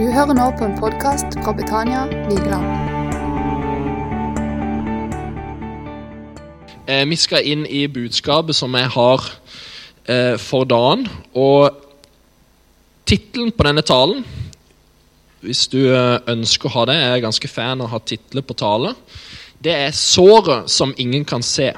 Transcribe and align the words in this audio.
Du 0.00 0.06
hører 0.08 0.32
nå 0.32 0.46
på 0.56 0.64
en 0.64 0.78
podkast 0.80 1.34
fra 1.44 1.52
Betania 1.52 2.06
Vigeland. 2.08 2.64
Eh, 6.88 7.02
vi 7.10 7.18
skal 7.20 7.44
inn 7.44 7.66
i 7.68 7.82
budskapet 7.84 8.56
som 8.56 8.72
jeg 8.80 8.88
har 8.94 9.26
eh, 10.08 10.38
for 10.40 10.64
dagen. 10.64 11.04
Og 11.36 11.76
tittelen 13.04 13.52
på 13.52 13.66
denne 13.68 13.84
talen 13.84 14.24
Hvis 15.44 15.66
du 15.68 15.82
eh, 15.90 16.16
ønsker 16.32 16.70
å 16.70 16.74
ha 16.78 16.86
det, 16.88 16.96
jeg 16.96 17.18
er 17.18 17.26
ganske 17.26 17.52
fan 17.52 17.84
av 17.84 17.90
å 17.90 17.92
ha 17.98 18.00
titler 18.00 18.48
på 18.48 18.56
tale. 18.56 18.94
Det 19.60 19.76
er 19.82 19.92
'Såret 19.92 20.72
som 20.72 20.96
ingen 20.96 21.28
kan 21.28 21.44
se'. 21.44 21.76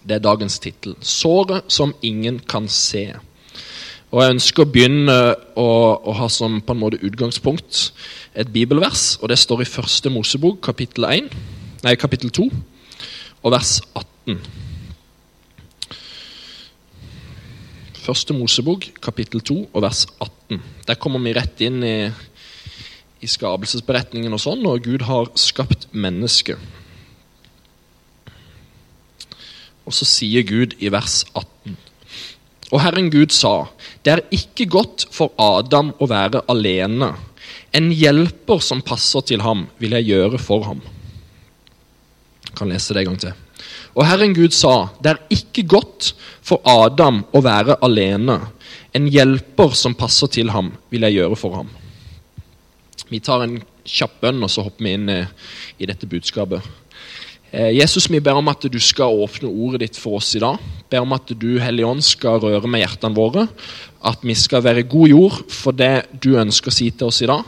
Det 0.00 0.16
er 0.16 0.28
dagens 0.30 0.58
tittel. 0.58 0.96
'Såret 1.02 1.68
som 1.68 1.92
ingen 2.00 2.40
kan 2.40 2.72
se'. 2.72 3.20
Og 4.14 4.20
Jeg 4.22 4.30
ønsker 4.36 4.62
å 4.62 4.70
begynne 4.70 5.14
å, 5.58 5.64
å, 5.98 6.12
ha 6.14 6.28
som 6.30 6.60
på 6.62 6.70
en 6.70 6.78
måte 6.78 7.00
utgangspunkt 7.02 7.88
et 8.38 8.52
bibelvers. 8.54 9.16
og 9.18 9.32
Det 9.32 9.38
står 9.42 9.64
i 9.64 9.66
første 9.66 10.12
Mosebok, 10.14 10.60
kapittel 10.62 11.08
1, 11.08 11.32
nei, 11.82 11.94
kapittel 11.98 12.30
2, 12.30 12.46
og 13.42 13.54
vers 13.56 13.80
18. 13.98 14.38
Første 18.04 18.38
Mosebok, 18.38 18.86
kapittel 19.02 19.42
2, 19.42 19.58
og 19.72 19.82
vers 19.82 20.04
18. 20.22 20.62
Der 20.86 21.00
kommer 21.02 21.18
vi 21.26 21.34
rett 21.34 21.66
inn 21.66 21.82
i, 21.82 21.98
i 23.18 23.34
skapelsesberetningen 23.34 24.30
og 24.30 24.44
sånn, 24.46 24.62
og 24.62 24.86
Gud 24.86 25.08
har 25.10 25.34
skapt 25.34 25.88
mennesket. 25.90 26.62
Og 29.82 29.98
så 29.98 30.06
sier 30.06 30.46
Gud 30.46 30.78
i 30.78 30.94
vers 30.94 31.24
18. 31.34 31.74
Og 32.70 32.80
Herren 32.80 33.10
Gud 33.10 33.34
sa, 33.34 33.64
det 34.04 34.12
er 34.12 34.24
ikke 34.36 34.66
godt 34.68 35.06
for 35.14 35.32
Adam 35.40 35.94
å 35.96 36.08
være 36.10 36.44
alene. 36.52 37.14
En 37.74 37.88
hjelper 37.90 38.60
som 38.62 38.82
passer 38.84 39.24
til 39.32 39.42
ham, 39.44 39.64
vil 39.80 39.96
jeg 39.96 40.10
gjøre 40.12 40.40
for 40.42 40.66
ham. 40.68 40.82
Jeg 42.44 42.58
kan 42.58 42.70
lese 42.70 42.94
det 42.94 43.02
en 43.02 43.12
gang 43.12 43.22
til. 43.24 43.40
Og 43.94 44.04
Herren 44.06 44.34
Gud 44.36 44.52
sa, 44.54 44.90
det 45.00 45.14
er 45.14 45.22
ikke 45.32 45.64
godt 45.70 46.12
for 46.44 46.60
Adam 46.68 47.22
å 47.32 47.40
være 47.44 47.78
alene. 47.86 48.38
En 48.94 49.08
hjelper 49.10 49.72
som 49.78 49.96
passer 49.98 50.30
til 50.36 50.52
ham, 50.54 50.74
vil 50.92 51.06
jeg 51.06 51.22
gjøre 51.22 51.38
for 51.40 51.62
ham. 51.62 51.72
Vi 53.08 53.22
tar 53.24 53.44
en 53.44 53.58
kjapp 53.88 54.20
bønn, 54.22 54.42
og 54.44 54.52
så 54.52 54.64
hopper 54.66 54.84
vi 54.84 54.94
inn 54.98 55.10
i, 55.12 55.20
i 55.80 55.88
dette 55.88 56.08
budskapet. 56.10 56.64
Eh, 57.54 57.72
Jesus, 57.78 58.08
vi 58.10 58.20
ber 58.20 58.36
om 58.38 58.52
at 58.52 58.66
du 58.68 58.80
skal 58.82 59.24
åpne 59.24 59.48
ordet 59.48 59.86
ditt 59.86 60.00
for 60.00 60.18
oss 60.20 60.32
i 60.36 60.42
dag. 60.42 60.60
Ber 60.94 61.02
om 61.02 61.14
at 61.16 61.32
du, 61.34 61.56
Hellige 61.58 62.02
skal 62.06 62.38
røre 62.38 62.68
med 62.70 62.84
hjertene 62.84 63.16
våre. 63.16 63.48
At 64.04 64.22
vi 64.22 64.34
skal 64.38 64.62
være 64.62 64.84
god 64.86 65.10
jord 65.10 65.40
for 65.50 65.74
det 65.74 66.06
du 66.22 66.36
ønsker 66.38 66.70
å 66.70 66.74
si 66.76 66.90
til 66.94 67.08
oss 67.10 67.18
i 67.24 67.26
dag. 67.26 67.42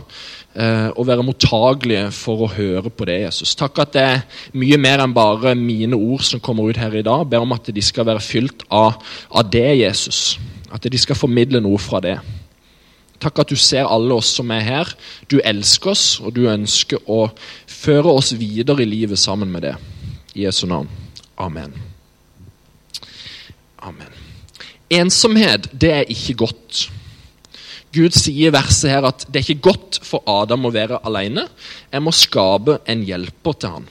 eh, 0.56 0.88
Og 0.96 1.06
være 1.06 1.22
mottagelige 1.22 2.10
for 2.10 2.42
å 2.42 2.50
høre 2.50 2.90
på 2.90 3.06
det, 3.06 3.20
Jesus. 3.22 3.54
Takk 3.54 3.78
at 3.78 3.92
det 3.92 4.02
er 4.02 4.24
mye 4.52 4.78
mer 4.80 5.04
enn 5.04 5.14
bare 5.14 5.54
mine 5.54 5.94
ord 5.94 6.24
som 6.26 6.40
kommer 6.40 6.66
ut 6.70 6.80
her 6.80 6.96
i 6.96 7.04
dag. 7.06 7.26
Ber 7.28 7.44
om 7.44 7.52
at 7.52 7.70
de 7.70 7.82
skal 7.82 8.08
være 8.08 8.24
fylt 8.24 8.64
av, 8.70 8.98
av 9.30 9.46
det, 9.46 9.78
Jesus. 9.78 10.38
At 10.72 10.82
de 10.82 10.98
skal 10.98 11.14
formidle 11.14 11.60
noe 11.60 11.78
fra 11.78 12.00
det. 12.00 12.18
Takk 13.20 13.38
at 13.44 13.52
du 13.52 13.56
ser 13.56 13.86
alle 13.86 14.16
oss 14.16 14.34
som 14.34 14.50
er 14.50 14.64
her. 14.66 14.94
Du 15.30 15.38
elsker 15.40 15.94
oss, 15.94 16.20
og 16.20 16.34
du 16.34 16.48
ønsker 16.50 16.98
å 17.06 17.28
føre 17.70 18.10
oss 18.10 18.34
videre 18.36 18.82
i 18.82 18.90
livet 18.90 19.20
sammen 19.22 19.52
med 19.52 19.68
det. 19.68 19.76
I 20.34 20.48
Jesu 20.48 20.66
navn. 20.66 20.88
Amen. 21.38 21.85
Amen. 23.86 24.12
Ensomhet, 24.90 25.68
det 25.72 25.92
er 25.92 26.10
ikke 26.10 26.36
godt. 26.46 26.86
Gud 27.94 28.14
sier 28.14 28.50
i 28.50 28.54
verset 28.54 28.90
her 28.92 29.06
at 29.08 29.24
det 29.30 29.40
er 29.40 29.46
ikke 29.46 29.70
godt 29.70 30.00
for 30.04 30.26
Adam 30.28 30.66
å 30.68 30.74
være 30.74 31.00
alene. 31.06 31.46
Jeg 31.92 32.04
må 32.04 32.12
skape 32.14 32.80
en 32.90 33.04
hjelper 33.06 33.56
til 33.56 33.76
han. 33.78 33.86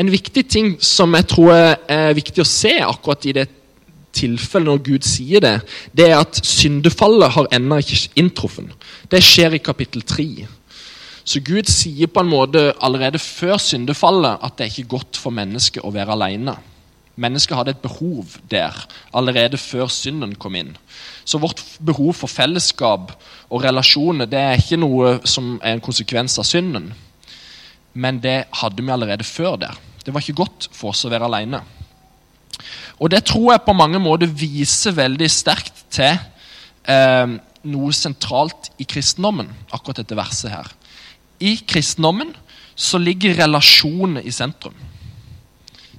En 0.00 0.08
viktig 0.10 0.46
ting 0.48 0.72
som 0.80 1.12
jeg 1.16 1.28
tror 1.28 1.52
er 1.52 2.16
viktig 2.16 2.42
å 2.42 2.48
se 2.48 2.78
akkurat 2.80 3.28
i 3.28 3.36
det 3.36 3.46
tilfellet 4.16 4.68
når 4.68 4.82
Gud 4.84 5.06
sier 5.08 5.44
det, 5.44 5.54
det 5.96 6.08
er 6.10 6.18
at 6.20 6.40
syndefallet 6.44 7.32
har 7.36 7.48
ennå 7.56 7.78
ikke 7.80 8.12
inntruffet. 8.20 8.72
Det 9.12 9.22
skjer 9.24 9.56
i 9.56 9.62
kapittel 9.64 10.04
3. 10.08 10.26
Så 11.24 11.40
Gud 11.44 11.68
sier 11.70 12.10
på 12.10 12.24
en 12.24 12.32
måte 12.32 12.72
allerede 12.82 13.20
før 13.22 13.60
syndefallet 13.62 14.42
at 14.42 14.56
det 14.58 14.66
er 14.66 14.74
ikke 14.74 14.96
godt 14.96 15.20
for 15.20 15.34
mennesket 15.34 15.84
å 15.84 15.92
være 15.94 16.16
alene. 16.16 16.56
Mennesket 17.20 17.56
hadde 17.58 17.74
et 17.74 17.82
behov 17.84 18.38
der 18.48 18.76
allerede 19.12 19.60
før 19.60 19.90
synden 19.92 20.34
kom 20.40 20.56
inn. 20.56 20.72
Så 21.24 21.38
vårt 21.38 21.60
behov 21.84 22.14
for 22.16 22.32
fellesskap 22.32 23.12
og 23.50 23.64
relasjoner 23.64 24.28
det 24.30 24.40
er 24.40 24.60
ikke 24.60 24.80
noe 24.80 25.18
som 25.28 25.58
er 25.60 25.76
en 25.76 25.84
konsekvens 25.84 26.38
av 26.40 26.48
synden. 26.48 26.92
Men 27.92 28.20
det 28.24 28.46
hadde 28.62 28.80
vi 28.80 28.92
allerede 28.94 29.28
før 29.28 29.58
der. 29.60 29.76
Det 30.02 30.14
var 30.14 30.24
ikke 30.24 30.40
godt 30.40 30.70
for 30.72 30.94
oss 30.94 31.04
å 31.04 31.12
være 31.12 31.28
alene. 31.28 31.60
Og 32.98 33.10
det 33.12 33.24
tror 33.28 33.52
jeg 33.52 33.66
på 33.66 33.76
mange 33.76 34.00
måter 34.00 34.30
viser 34.30 34.94
veldig 34.96 35.28
sterkt 35.30 35.84
til 35.92 36.16
eh, 36.88 37.34
noe 37.62 37.92
sentralt 37.94 38.70
i 38.80 38.86
kristendommen, 38.88 39.50
akkurat 39.70 40.00
dette 40.00 40.18
verset 40.18 40.52
her. 40.54 40.70
I 41.42 41.58
kristendommen 41.68 42.32
så 42.74 42.98
ligger 42.98 43.36
relasjonene 43.42 44.22
i 44.24 44.32
sentrum. 44.34 44.74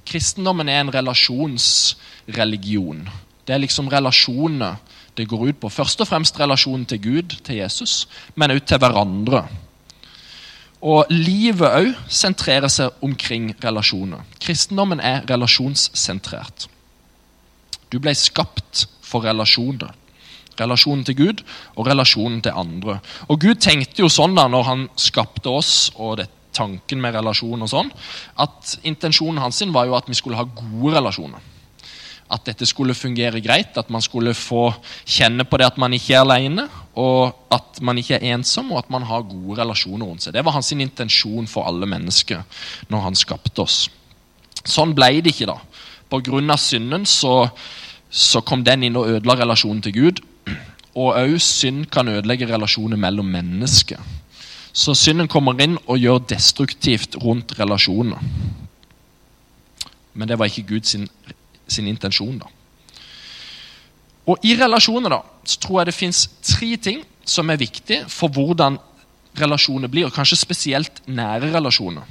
Kristendommen 0.08 0.68
er 0.68 0.80
en 0.82 0.94
relasjonsreligion. 0.94 3.08
Det 3.44 3.52
er 3.54 3.64
liksom 3.64 3.88
relasjonene 3.92 4.72
det 5.16 5.28
går 5.30 5.48
ut 5.48 5.58
på. 5.62 5.68
Først 5.70 6.00
og 6.02 6.08
fremst 6.10 6.40
relasjonen 6.40 6.86
til 6.90 7.00
Gud, 7.02 7.28
til 7.44 7.56
Jesus, 7.56 8.08
men 8.34 8.50
også 8.50 8.66
til 8.66 8.78
hverandre. 8.82 9.44
Og 10.84 11.06
livet 11.08 11.70
òg 11.70 11.94
sentrerer 12.12 12.68
seg 12.68 12.90
omkring 13.04 13.54
relasjoner. 13.64 14.20
Kristendommen 14.42 15.00
er 15.00 15.24
relasjonssentrert. 15.30 16.66
Du 17.88 18.00
ble 18.02 18.14
skapt 18.18 18.88
for 19.04 19.24
relasjoner. 19.24 19.94
Relasjonen 20.58 21.04
til 21.06 21.16
Gud 21.18 21.42
og 21.74 21.88
relasjonen 21.88 22.42
til 22.44 22.54
andre. 22.54 22.98
Og 23.28 23.40
Gud 23.40 23.62
tenkte 23.62 24.04
jo 24.04 24.12
sånn 24.12 24.36
da 24.36 24.46
når 24.50 24.68
han 24.68 24.86
skapte 25.00 25.50
oss 25.50 25.90
og 25.94 26.18
det, 26.20 26.28
tanken 26.54 27.02
med 27.02 27.16
relasjon 27.16 27.64
og 27.64 27.70
sånn, 27.70 27.90
at 28.40 28.76
intensjonen 28.86 29.42
hans 29.42 29.62
var 29.74 29.88
jo 29.88 29.98
at 29.98 30.08
vi 30.08 30.16
skulle 30.18 30.38
ha 30.38 30.46
gode 30.46 30.94
relasjoner. 30.96 31.50
At 32.32 32.46
dette 32.48 32.66
skulle 32.66 32.96
fungere 32.96 33.42
greit, 33.44 33.76
at 33.76 33.90
man 33.92 34.02
skulle 34.02 34.32
få 34.34 34.70
kjenne 35.04 35.44
på 35.44 35.60
det 35.60 35.66
at 35.68 35.76
man 35.78 35.92
ikke 35.92 36.14
er 36.16 36.22
alene, 36.24 36.64
og 36.96 37.34
at 37.52 37.82
man 37.84 37.98
ikke 38.00 38.16
er 38.16 38.32
ensom, 38.34 38.72
og 38.72 38.80
at 38.80 38.90
man 38.90 39.04
har 39.06 39.26
gode 39.28 39.58
relasjoner 39.60 40.08
rundt 40.08 40.24
seg. 40.24 40.34
Det 40.34 40.44
var 40.44 40.56
hans 40.56 40.72
intensjon 40.72 41.46
for 41.50 41.68
alle 41.68 41.86
mennesker 41.90 42.42
når 42.88 43.06
han 43.08 43.18
skapte 43.18 43.66
oss. 43.66 43.84
Sånn 44.64 44.94
ble 44.96 45.18
det 45.20 45.34
ikke, 45.34 45.50
da. 45.52 45.58
Av 46.14 46.58
synden 46.62 47.04
så, 47.10 47.48
så 48.08 48.40
kom 48.46 48.62
den 48.64 48.86
inn 48.86 48.96
og 48.96 49.10
ødela 49.10 49.34
relasjonen 49.40 49.82
til 49.82 49.96
Gud. 49.96 50.22
Og 50.94 51.16
òg 51.18 51.40
synd 51.42 51.88
kan 51.90 52.08
ødelegge 52.08 52.46
relasjoner 52.46 52.96
mellom 52.96 53.26
mennesker. 53.26 53.98
Så 54.74 54.94
synden 54.98 55.30
kommer 55.30 55.60
inn 55.62 55.76
og 55.86 56.00
gjør 56.02 56.24
destruktivt 56.34 57.14
rundt 57.22 57.54
relasjonene. 57.58 58.18
Men 60.14 60.30
det 60.30 60.38
var 60.38 60.50
ikke 60.50 60.74
Guds 60.74 60.94
sin, 60.94 61.06
sin 61.70 61.86
intensjon. 61.90 62.38
da. 62.38 62.50
Og 64.26 64.40
I 64.46 64.56
relasjoner 64.58 65.12
da, 65.12 65.20
så 65.44 65.60
tror 65.60 65.80
jeg 65.80 65.90
det 65.90 65.96
fins 65.98 66.24
tre 66.42 66.74
ting 66.80 67.02
som 67.28 67.50
er 67.50 67.60
viktige 67.60 68.08
for 68.10 68.32
hvordan 68.32 68.78
relasjoner 69.38 69.90
blir, 69.90 70.08
og 70.08 70.14
kanskje 70.14 70.38
spesielt 70.40 71.02
nære 71.06 71.52
relasjoner. 71.54 72.06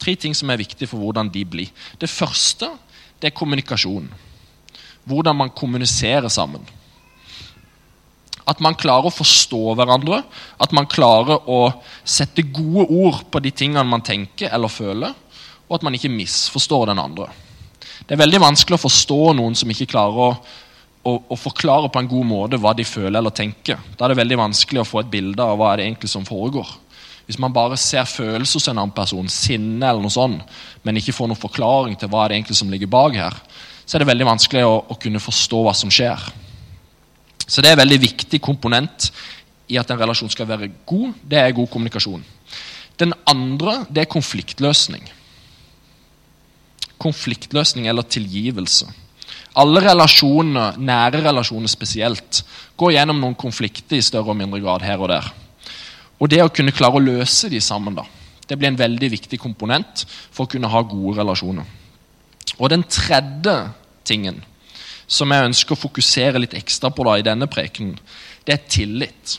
Tre 0.00 0.14
ting 0.16 0.34
som 0.36 0.50
er 0.50 0.60
viktige 0.60 0.88
for 0.90 1.00
hvordan 1.00 1.30
de 1.32 1.44
blir. 1.46 1.70
Det 2.00 2.10
første 2.10 2.68
det 3.20 3.30
er 3.30 3.36
kommunikasjon. 3.36 4.08
Hvordan 5.04 5.36
man 5.36 5.52
kommuniserer 5.56 6.28
sammen. 6.28 6.64
At 8.48 8.60
man 8.60 8.76
klarer 8.76 9.08
å 9.08 9.14
forstå 9.14 9.74
hverandre, 9.78 10.20
at 10.60 10.74
man 10.76 10.88
klarer 10.90 11.48
å 11.48 11.60
sette 12.04 12.44
gode 12.52 12.84
ord 12.92 13.22
på 13.32 13.40
de 13.40 13.52
tingene 13.56 13.86
man 13.88 14.04
tenker 14.04 14.52
eller 14.52 14.72
føler, 14.72 15.14
og 15.64 15.78
at 15.78 15.86
man 15.86 15.96
ikke 15.96 16.12
misforstår 16.12 16.90
den 16.90 17.00
andre. 17.00 17.30
Det 18.04 18.16
er 18.16 18.20
veldig 18.20 18.42
vanskelig 18.42 18.76
å 18.76 18.84
forstå 18.84 19.18
noen 19.38 19.56
som 19.56 19.70
ikke 19.72 19.88
klarer 19.88 20.20
å, 20.20 20.30
å, 21.08 21.12
å 21.32 21.38
forklare 21.40 21.88
på 21.88 22.02
en 22.02 22.10
god 22.10 22.28
måte 22.28 22.60
hva 22.60 22.74
de 22.76 22.84
føler 22.84 23.16
eller 23.16 23.32
tenker. 23.32 23.80
Da 23.96 24.04
er 24.04 24.12
det 24.12 24.20
veldig 24.20 24.40
vanskelig 24.42 24.82
å 24.82 24.88
få 24.88 25.00
et 25.00 25.12
bilde 25.12 25.40
av 25.40 25.56
hva 25.56 25.72
er 25.72 25.80
det 25.80 25.88
egentlig 25.88 26.12
som 26.12 26.28
foregår. 26.28 26.68
Hvis 27.24 27.40
man 27.40 27.54
bare 27.56 27.78
ser 27.80 28.04
følelser 28.04 28.60
hos 28.60 28.68
en 28.68 28.76
annen 28.76 28.92
person, 28.92 29.28
sinne 29.32 29.88
eller 29.88 30.04
noe 30.04 30.12
sånt, 30.12 30.44
men 30.84 31.00
ikke 31.00 31.14
får 31.16 31.30
noen 31.30 31.40
forklaring 31.40 31.96
til 31.96 32.12
hva 32.12 32.26
er 32.26 32.34
det 32.34 32.42
egentlig 32.42 32.58
som 32.60 32.72
ligger 32.72 32.92
bak 32.92 33.16
her, 33.16 33.38
så 33.86 33.96
er 33.96 34.04
det 34.04 34.10
veldig 34.12 34.28
vanskelig 34.28 34.64
å, 34.68 34.74
å 34.92 34.98
kunne 35.00 35.22
forstå 35.22 35.62
hva 35.64 35.72
som 35.76 35.92
skjer. 35.92 36.20
Så 37.46 37.60
det 37.60 37.70
er 37.70 37.76
en 37.76 37.82
veldig 37.84 38.00
viktig 38.02 38.40
komponent 38.42 39.10
i 39.68 39.78
at 39.80 39.90
en 39.90 40.00
relasjon 40.00 40.32
skal 40.32 40.48
være 40.48 40.70
god. 40.86 41.12
Det 41.22 41.38
er 41.40 41.56
god 41.56 41.68
kommunikasjon. 41.72 42.24
Den 43.00 43.14
andre 43.26 43.82
det 43.90 44.04
er 44.04 44.10
konfliktløsning. 44.10 45.04
Konfliktløsning 46.98 47.88
eller 47.90 48.06
tilgivelse. 48.06 48.88
Alle 49.54 49.80
relasjoner, 49.84 50.78
nære 50.78 51.22
relasjoner 51.28 51.70
spesielt, 51.70 52.42
går 52.76 52.96
gjennom 52.96 53.20
noen 53.22 53.36
konflikter 53.38 53.98
i 53.98 54.02
større 54.02 54.32
og 54.32 54.38
mindre 54.38 54.60
grad 54.62 54.82
her 54.82 54.98
og 54.98 55.12
der. 55.12 55.28
Og 56.18 56.30
det 56.30 56.40
å 56.42 56.50
kunne 56.50 56.74
klare 56.74 56.98
å 56.98 57.02
løse 57.02 57.50
de 57.50 57.60
sammen, 57.62 57.94
da, 57.94 58.06
det 58.48 58.58
blir 58.58 58.70
en 58.72 58.78
veldig 58.78 59.10
viktig 59.12 59.38
komponent 59.42 60.04
for 60.08 60.44
å 60.44 60.50
kunne 60.50 60.70
ha 60.70 60.82
gode 60.86 61.20
relasjoner. 61.20 61.66
Og 62.58 62.70
den 62.70 62.84
tredje 62.86 63.54
tingen 64.06 64.42
som 65.06 65.30
jeg 65.32 65.48
ønsker 65.50 65.74
å 65.74 65.80
fokusere 65.80 66.40
litt 66.42 66.56
ekstra 66.56 66.90
på 66.94 67.04
da 67.06 67.18
i 67.18 67.26
denne 67.26 67.48
prekenen, 67.50 67.98
det 68.44 68.56
er 68.56 68.68
tillit. 68.68 69.38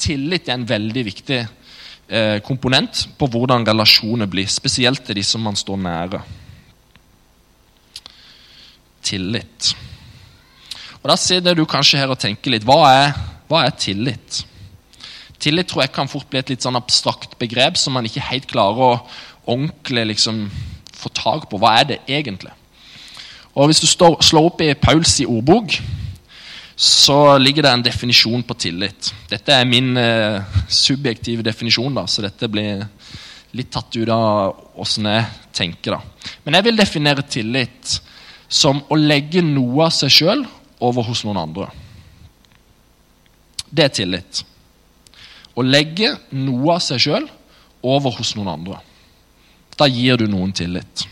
Tillit 0.00 0.48
er 0.48 0.58
en 0.58 0.68
veldig 0.68 1.04
viktig 1.06 1.38
eh, 1.40 2.38
komponent 2.44 3.06
på 3.18 3.28
hvordan 3.32 3.66
relasjoner 3.66 4.28
blir, 4.30 4.48
spesielt 4.50 5.04
til 5.06 5.18
de 5.18 5.24
som 5.24 5.44
man 5.44 5.56
står 5.56 5.80
nære. 5.84 6.20
Tillit. 9.06 9.72
Og 11.02 11.08
Da 11.12 11.16
sitter 11.20 11.54
du 11.54 11.64
kanskje 11.68 12.00
her 12.00 12.10
og 12.10 12.18
tenker 12.18 12.50
litt 12.50 12.66
hva 12.66 12.80
er, 12.90 13.16
hva 13.46 13.62
er 13.64 13.76
tillit? 13.78 14.42
Tillit 15.38 15.68
tror 15.70 15.84
jeg 15.84 15.92
kan 15.94 16.08
fort 16.10 16.28
bli 16.32 16.40
et 16.40 16.50
litt 16.50 16.64
sånn 16.64 16.78
abstrakt 16.78 17.36
begrep 17.38 17.76
som 17.78 17.94
man 17.94 18.08
ikke 18.08 18.24
helt 18.32 18.48
klarer 18.50 18.82
å 18.82 18.92
ordentlig 19.46 20.06
liksom 20.12 20.46
få 20.96 21.12
tak 21.14 21.46
på. 21.50 21.60
Hva 21.60 21.76
er 21.80 21.90
det 21.92 21.98
egentlig? 22.08 22.50
Og 23.56 23.70
Hvis 23.70 23.80
du 23.80 23.86
slår 23.88 24.42
opp 24.44 24.60
i 24.60 24.74
Pauls 24.76 25.14
i 25.22 25.26
ordbok, 25.26 25.78
så 26.76 27.38
ligger 27.40 27.64
det 27.64 27.70
en 27.72 27.84
definisjon 27.86 28.42
på 28.44 28.54
tillit. 28.60 29.08
Dette 29.30 29.54
er 29.54 29.64
min 29.64 29.96
eh, 29.96 30.42
subjektive 30.68 31.44
definisjon, 31.44 31.94
da, 31.96 32.04
så 32.04 32.26
dette 32.26 32.50
blir 32.52 32.84
litt 33.56 33.70
tatt 33.72 33.96
ut 33.96 34.12
av 34.12 34.76
åssen 34.76 35.08
jeg 35.08 35.24
tenker. 35.56 35.96
da. 35.96 36.34
Men 36.44 36.58
jeg 36.58 36.66
vil 36.68 36.82
definere 36.82 37.24
tillit 37.24 37.96
som 38.46 38.82
å 38.92 39.00
legge 39.00 39.40
noe 39.40 39.88
av 39.88 39.96
seg 39.96 40.12
sjøl 40.12 40.44
over 40.84 41.08
hos 41.08 41.24
noen 41.24 41.40
andre. 41.40 41.70
Det 43.72 43.88
er 43.88 43.96
tillit. 43.96 44.44
Å 45.56 45.64
legge 45.64 46.12
noe 46.36 46.76
av 46.76 46.84
seg 46.84 47.00
sjøl 47.08 47.24
over 47.80 48.20
hos 48.20 48.36
noen 48.36 48.52
andre. 48.52 48.84
Da 49.80 49.88
gir 49.88 50.20
du 50.20 50.28
noen 50.28 50.52
tillit. 50.52 51.08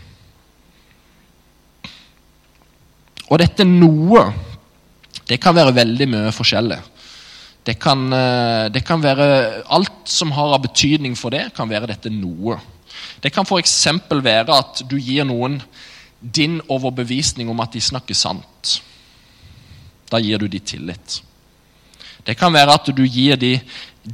Og 3.29 3.39
dette 3.41 3.65
noe 3.65 4.25
det 5.25 5.39
kan 5.41 5.55
være 5.57 5.73
veldig 5.73 6.07
mye 6.11 6.33
forskjellig. 6.35 6.77
Det 7.65 7.79
kan, 7.81 8.13
eh, 8.13 8.69
det 8.69 8.83
kan 8.85 9.01
være 9.01 9.63
Alt 9.69 10.05
som 10.05 10.31
har 10.31 10.53
av 10.53 10.61
betydning 10.61 11.15
for 11.17 11.31
det, 11.31 11.53
kan 11.55 11.69
være 11.69 11.87
dette 11.87 12.09
noe. 12.09 12.59
Det 13.21 13.33
kan 13.33 13.45
f.eks. 13.45 13.87
være 14.09 14.53
at 14.53 14.83
du 14.87 14.97
gir 14.99 15.25
noen 15.25 15.61
din 16.21 16.61
overbevisning 16.69 17.49
om 17.49 17.59
at 17.59 17.71
de 17.71 17.81
snakker 17.81 18.13
sant. 18.13 18.81
Da 20.11 20.19
gir 20.19 20.37
du 20.37 20.47
de 20.47 20.59
tillit. 20.59 21.21
Det 22.23 22.37
kan 22.37 22.53
være 22.53 22.73
at 22.73 22.95
du 22.95 23.03
gir 23.03 23.35
dem 23.35 23.59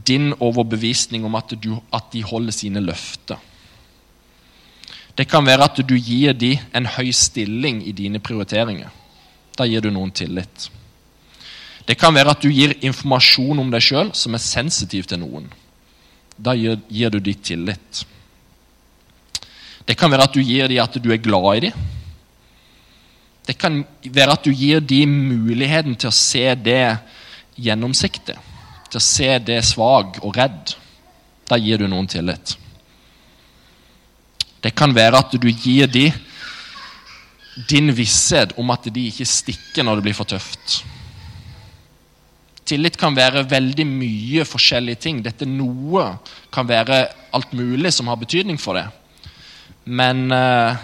din 0.07 0.33
overbevisning 0.39 1.25
om 1.25 1.35
at, 1.35 1.51
du, 1.61 1.81
at 1.93 2.11
de 2.13 2.23
holder 2.23 2.51
sine 2.51 2.79
løfter. 2.79 3.37
Det 5.17 5.27
kan 5.27 5.45
være 5.45 5.63
at 5.67 5.83
du 5.87 5.95
gir 5.95 6.33
dem 6.33 6.57
en 6.73 6.85
høy 6.85 7.11
stilling 7.11 7.83
i 7.87 7.91
dine 7.91 8.19
prioriteringer. 8.19 8.89
Da 9.57 9.67
gir 9.67 9.83
du 9.83 9.91
noen 9.91 10.11
tillit. 10.15 10.69
Det 11.85 11.97
kan 11.99 12.13
være 12.15 12.35
at 12.35 12.43
du 12.43 12.49
gir 12.53 12.75
informasjon 12.79 13.59
om 13.59 13.71
deg 13.73 13.83
sjøl 13.83 14.11
som 14.15 14.37
er 14.37 14.43
sensitiv 14.43 15.09
til 15.09 15.21
noen. 15.23 15.49
Da 16.37 16.53
gir, 16.55 16.79
gir 16.89 17.11
du 17.11 17.19
dem 17.19 17.41
tillit. 17.43 18.03
Det 19.85 19.97
kan 19.97 20.11
være 20.11 20.29
at 20.29 20.35
du 20.35 20.41
gir 20.45 20.69
dem 20.69 20.83
at 20.83 20.95
du 21.01 21.09
er 21.11 21.21
glad 21.21 21.57
i 21.57 21.65
dem. 21.67 21.89
Det 23.47 23.57
kan 23.57 23.81
være 24.05 24.37
at 24.37 24.45
du 24.45 24.53
gir 24.53 24.79
dem 24.79 25.11
muligheten 25.33 25.97
til 25.99 26.11
å 26.11 26.15
se 26.15 26.45
det 26.55 26.85
gjennomsiktig. 27.59 28.37
Til 28.91 28.99
å 28.99 29.03
se 29.03 29.31
det 29.43 29.59
svak 29.65 30.21
og 30.21 30.37
redd. 30.37 30.75
Da 31.49 31.57
gir 31.59 31.81
du 31.81 31.89
noen 31.89 32.07
tillit. 32.07 32.55
Det 34.61 34.71
kan 34.77 34.93
være 34.95 35.19
at 35.19 35.33
du 35.33 35.49
gir 35.49 35.89
dem 35.89 36.13
din 37.55 37.91
visshet 37.95 38.53
om 38.59 38.71
at 38.71 38.87
de 38.93 39.07
ikke 39.09 39.27
stikker 39.27 39.85
når 39.85 39.99
det 39.99 40.05
blir 40.07 40.17
for 40.17 40.29
tøft. 40.29 40.81
Tillit 42.71 42.95
kan 42.99 43.15
være 43.17 43.43
veldig 43.51 43.85
mye 43.89 44.45
forskjellige 44.47 45.01
ting. 45.03 45.19
Dette 45.25 45.47
noe 45.49 46.05
kan 46.53 46.69
være 46.69 47.03
alt 47.35 47.51
mulig 47.57 47.91
som 47.91 48.07
har 48.07 48.19
betydning 48.21 48.59
for 48.61 48.79
det. 48.79 48.85
Men 49.83 50.29
eh, 50.31 50.79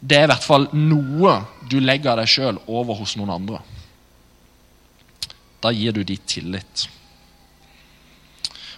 det 0.00 0.16
er 0.16 0.26
i 0.26 0.30
hvert 0.32 0.46
fall 0.46 0.68
noe 0.72 1.38
du 1.68 1.80
legger 1.82 2.16
deg 2.16 2.30
sjøl 2.30 2.60
over 2.66 3.02
hos 3.02 3.16
noen 3.18 3.34
andre. 3.34 3.60
Da 5.60 5.72
gir 5.74 5.92
du 5.92 6.04
de 6.06 6.16
tillit. 6.16 6.86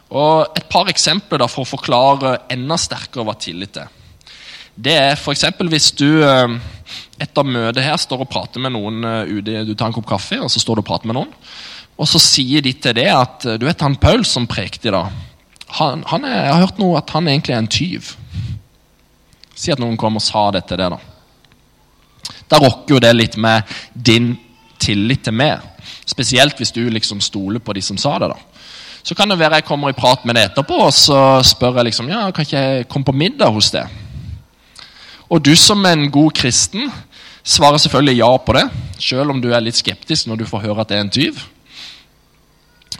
Og 0.08 0.56
Et 0.56 0.64
par 0.72 0.88
eksempler 0.88 1.44
for 1.52 1.62
å 1.62 1.68
forklare 1.76 2.38
enda 2.50 2.78
sterkere 2.80 3.26
hva 3.28 3.36
tillit 3.38 3.76
er. 3.76 3.94
Det 4.78 4.94
er 4.94 5.16
f.eks. 5.18 5.44
hvis 5.68 5.90
du 5.98 6.22
eh, 6.24 6.58
etter 7.18 7.46
møtet 7.46 7.82
her 7.84 7.96
står 7.98 8.24
og 8.24 8.30
prater 8.30 8.62
med 8.62 8.74
noen 8.76 9.02
eh, 9.04 9.32
ute, 9.38 9.64
du 9.66 9.74
tar 9.74 9.90
en 9.90 9.96
kopp 9.96 10.08
kaffe, 10.08 10.38
og 10.42 10.50
så 10.52 10.62
står 10.62 10.78
du 10.78 10.84
og 10.84 10.88
prater 10.90 11.10
med 11.10 11.18
noen. 11.18 11.32
Og 11.98 12.06
så 12.06 12.20
sier 12.22 12.62
de 12.62 12.72
til 12.78 12.94
det 12.94 13.08
at 13.10 13.46
du 13.58 13.66
vet 13.66 13.80
han 13.82 13.98
Paul 13.98 14.22
som 14.26 14.46
prekte 14.46 14.90
i 14.90 14.94
dag, 14.94 15.10
han, 15.68 16.04
han 16.06 16.24
er, 16.24 16.44
jeg 16.46 16.52
har 16.54 16.64
hørt 16.64 16.80
noe 16.80 16.98
at 17.00 17.10
han 17.12 17.28
egentlig 17.28 17.54
er 17.54 17.62
en 17.62 17.70
tyv. 17.70 18.12
Si 19.58 19.72
at 19.74 19.80
noen 19.82 19.98
kom 20.00 20.16
og 20.16 20.24
sa 20.24 20.48
det 20.54 20.64
til 20.68 20.80
det. 20.80 20.88
Da 20.94 20.98
Da 22.48 22.60
rokker 22.62 22.94
jo 22.94 23.00
det 23.02 23.12
litt 23.16 23.36
med 23.36 23.66
din 23.92 24.36
tillit 24.80 25.26
til 25.26 25.34
meg. 25.36 25.60
Spesielt 26.08 26.56
hvis 26.56 26.72
du 26.72 26.86
liksom 26.88 27.20
stoler 27.20 27.60
på 27.60 27.74
de 27.76 27.82
som 27.84 27.98
sa 28.00 28.16
det. 28.18 28.30
da 28.30 28.38
Så 29.02 29.14
kan 29.14 29.28
det 29.28 29.38
være 29.38 29.60
jeg 29.60 29.68
kommer 29.68 29.90
i 29.90 29.98
prat 29.98 30.24
med 30.24 30.36
deg 30.36 30.50
etterpå, 30.50 30.78
og 30.86 30.92
så 30.92 31.42
spør 31.44 31.76
jeg 31.76 31.90
liksom 31.90 32.08
Ja, 32.08 32.30
kan 32.30 32.46
ikke 32.46 32.58
jeg 32.58 32.88
komme 32.88 33.04
på 33.04 33.12
middag 33.12 33.52
hos 33.52 33.70
deg? 33.70 33.88
Og 35.28 35.44
du 35.44 35.54
som 35.56 35.84
en 35.84 36.10
god 36.10 36.32
kristen 36.32 36.90
svarer 37.48 37.80
selvfølgelig 37.80 38.18
ja 38.20 38.28
på 38.44 38.54
det, 38.56 38.66
selv 39.00 39.32
om 39.32 39.40
du 39.40 39.48
er 39.52 39.64
litt 39.64 39.78
skeptisk 39.78 40.28
når 40.28 40.42
du 40.42 40.48
får 40.48 40.66
høre 40.66 40.84
at 40.84 40.90
det 40.90 40.98
er 40.98 41.06
en 41.06 41.14
tyv. 41.14 41.40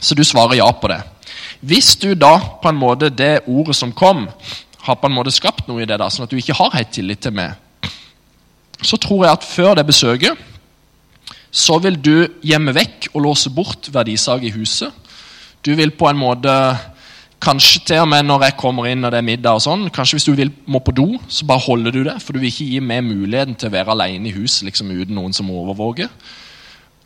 Så 0.00 0.16
du 0.16 0.24
svarer 0.24 0.58
ja 0.60 0.68
på 0.72 0.90
det. 0.90 1.00
Hvis 1.60 1.96
du 2.00 2.12
da 2.14 2.36
på 2.62 2.70
en 2.70 2.78
måte 2.78 3.10
det 3.10 3.42
ordet 3.46 3.76
som 3.76 3.92
kom, 3.92 4.28
har 4.86 4.96
på 4.96 5.08
en 5.08 5.16
måte 5.16 5.34
skapt 5.34 5.66
noe 5.68 5.82
i 5.82 5.88
det, 5.88 5.98
da, 6.00 6.08
sånn 6.08 6.24
at 6.24 6.32
du 6.32 6.38
ikke 6.38 6.56
har 6.56 6.76
helt 6.76 6.94
tillit 6.94 7.20
til 7.24 7.34
meg, 7.36 7.58
så 8.80 8.96
tror 9.00 9.26
jeg 9.26 9.34
at 9.34 9.44
før 9.44 9.74
det 9.76 9.88
besøket 9.88 10.46
så 11.50 11.78
vil 11.82 11.96
du 11.98 12.28
gjemme 12.44 12.74
vekk 12.76 13.08
og 13.14 13.24
låse 13.24 13.50
bort 13.50 13.88
verdisag 13.92 14.44
i 14.44 14.52
huset. 14.54 14.92
Du 15.64 15.72
vil 15.74 15.90
på 15.96 16.06
en 16.08 16.20
måte 16.20 16.52
Kanskje 17.38 17.84
til 17.86 18.02
og 18.02 18.08
med 18.10 18.26
når 18.26 18.48
jeg 18.48 18.56
kommer 18.58 18.88
inn 18.90 19.06
og 19.06 19.12
det 19.14 19.20
er 19.20 19.26
middag 19.26 19.60
og 19.60 19.62
sånn, 19.62 19.84
kanskje 19.94 20.18
hvis 20.18 20.26
du 20.26 20.32
vil, 20.38 20.50
må 20.66 20.80
på 20.82 20.94
do, 20.96 21.06
så 21.30 21.46
bare 21.46 21.62
holder 21.68 21.94
du 21.94 22.00
det. 22.08 22.16
For 22.24 22.34
du 22.34 22.42
vil 22.42 22.50
ikke 22.50 22.66
gi 22.66 22.80
meg 22.82 23.06
muligheten 23.06 23.54
til 23.58 23.70
å 23.70 23.76
være 23.76 23.94
alene 23.94 24.30
i 24.30 24.34
huset 24.34 24.66
liksom, 24.66 24.90
uten 24.90 25.14
noen 25.18 25.36
som 25.36 25.50
overvåker. 25.54 26.10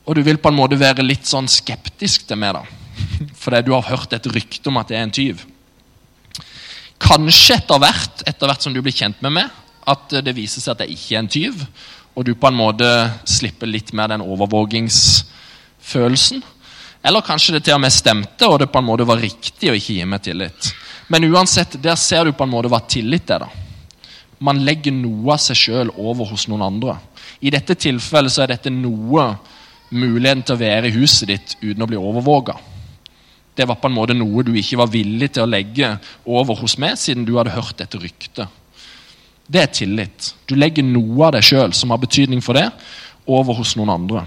Og 0.08 0.16
du 0.16 0.22
vil 0.24 0.40
på 0.40 0.50
en 0.50 0.58
måte 0.58 0.80
være 0.80 1.04
litt 1.04 1.28
sånn 1.28 1.50
skeptisk 1.52 2.24
til 2.30 2.40
meg, 2.40 2.56
da. 2.56 2.62
Fordi 3.42 3.60
du 3.66 3.74
har 3.76 3.90
hørt 3.90 4.16
et 4.16 4.30
rykte 4.32 4.72
om 4.72 4.80
at 4.80 4.88
det 4.88 4.98
er 4.98 5.06
en 5.06 5.14
tyv. 5.14 5.36
Kanskje 7.02 7.58
etter 7.58 7.78
hvert, 7.82 8.16
etter 8.24 8.46
hvert 8.48 8.64
som 8.64 8.74
du 8.74 8.80
blir 8.82 8.96
kjent 8.96 9.18
med 9.24 9.32
meg, 9.36 9.46
at 9.90 10.06
det 10.24 10.36
viser 10.36 10.60
seg 10.62 10.72
at 10.76 10.82
jeg 10.84 10.92
ikke 10.96 11.14
er 11.14 11.20
en 11.22 11.34
tyv, 11.36 11.54
og 12.14 12.20
du 12.26 12.32
på 12.38 12.46
en 12.48 12.56
måte 12.56 13.10
slipper 13.28 13.66
litt 13.68 13.92
mer 13.96 14.08
den 14.12 14.24
overvåkingsfølelsen. 14.24 16.42
Eller 17.02 17.24
kanskje 17.26 17.56
det 17.56 17.64
til 17.66 17.74
og 17.74 17.82
med 17.82 17.92
stemte, 17.92 18.46
og 18.46 18.60
det 18.62 18.70
på 18.70 18.78
en 18.78 18.86
måte 18.86 19.06
var 19.08 19.20
riktig 19.20 19.70
å 19.70 19.76
ikke 19.76 19.96
gi 19.98 20.06
meg 20.06 20.22
tillit. 20.22 20.70
Men 21.10 21.26
uansett, 21.26 21.74
der 21.82 21.98
ser 21.98 22.24
du 22.24 22.32
på 22.36 22.46
en 22.46 22.52
måte 22.52 22.70
hva 22.70 22.78
tillit 22.86 23.30
er. 23.30 23.42
da. 23.42 23.48
Man 24.42 24.62
legger 24.66 24.94
noe 24.94 25.34
av 25.34 25.42
seg 25.42 25.58
sjøl 25.58 25.90
over 25.98 26.30
hos 26.30 26.46
noen 26.50 26.62
andre. 26.66 26.96
I 27.42 27.50
dette 27.50 27.74
tilfellet 27.74 28.32
så 28.32 28.44
er 28.44 28.54
dette 28.54 28.70
noe 28.70 29.26
muligheten 29.92 30.44
til 30.46 30.56
å 30.56 30.62
være 30.62 30.88
i 30.88 30.94
huset 30.94 31.28
ditt 31.28 31.56
uten 31.60 31.82
å 31.82 31.90
bli 31.90 31.98
overvåka. 31.98 32.56
Det 33.54 33.66
var 33.68 33.76
på 33.76 33.90
en 33.90 33.96
måte 33.98 34.16
noe 34.16 34.44
du 34.46 34.54
ikke 34.56 34.78
var 34.80 34.90
villig 34.90 35.34
til 35.34 35.44
å 35.44 35.50
legge 35.50 35.90
over 36.24 36.56
hos 36.62 36.78
meg, 36.80 36.96
siden 36.96 37.26
du 37.28 37.34
hadde 37.36 37.52
hørt 37.52 37.76
dette 37.82 38.00
ryktet. 38.00 38.46
Det 39.46 39.60
er 39.60 39.74
tillit. 39.74 40.32
Du 40.48 40.54
legger 40.56 40.86
noe 40.86 41.26
av 41.28 41.34
deg 41.36 41.44
sjøl 41.44 41.74
som 41.76 41.92
har 41.92 42.00
betydning 42.00 42.40
for 42.44 42.56
det, 42.56 42.70
over 43.28 43.58
hos 43.58 43.74
noen 43.76 43.92
andre. 43.92 44.24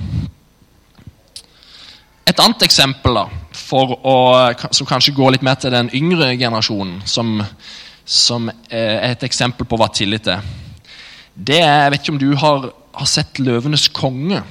Et 2.25 2.39
annet 2.41 2.63
eksempel 2.65 3.13
da, 3.19 3.27
å, 3.77 4.15
som 4.73 4.87
kanskje 4.89 5.13
går 5.13 5.35
litt 5.35 5.43
mer 5.45 5.59
til 5.61 5.73
den 5.75 5.91
yngre 5.93 6.31
generasjonen, 6.33 7.03
som, 7.05 7.37
som 8.01 8.49
er 8.69 9.11
et 9.11 9.25
eksempel 9.27 9.67
på 9.69 9.77
hva 9.77 9.91
tillit 9.93 10.31
er, 10.33 10.41
det 11.35 11.59
er 11.59 11.83
Jeg 11.83 11.91
vet 11.91 12.01
ikke 12.01 12.13
om 12.13 12.21
du 12.21 12.29
har, 12.39 12.69
har 12.95 13.07
sett 13.11 13.39
'Løvenes 13.43 13.89
konge'? 13.91 14.41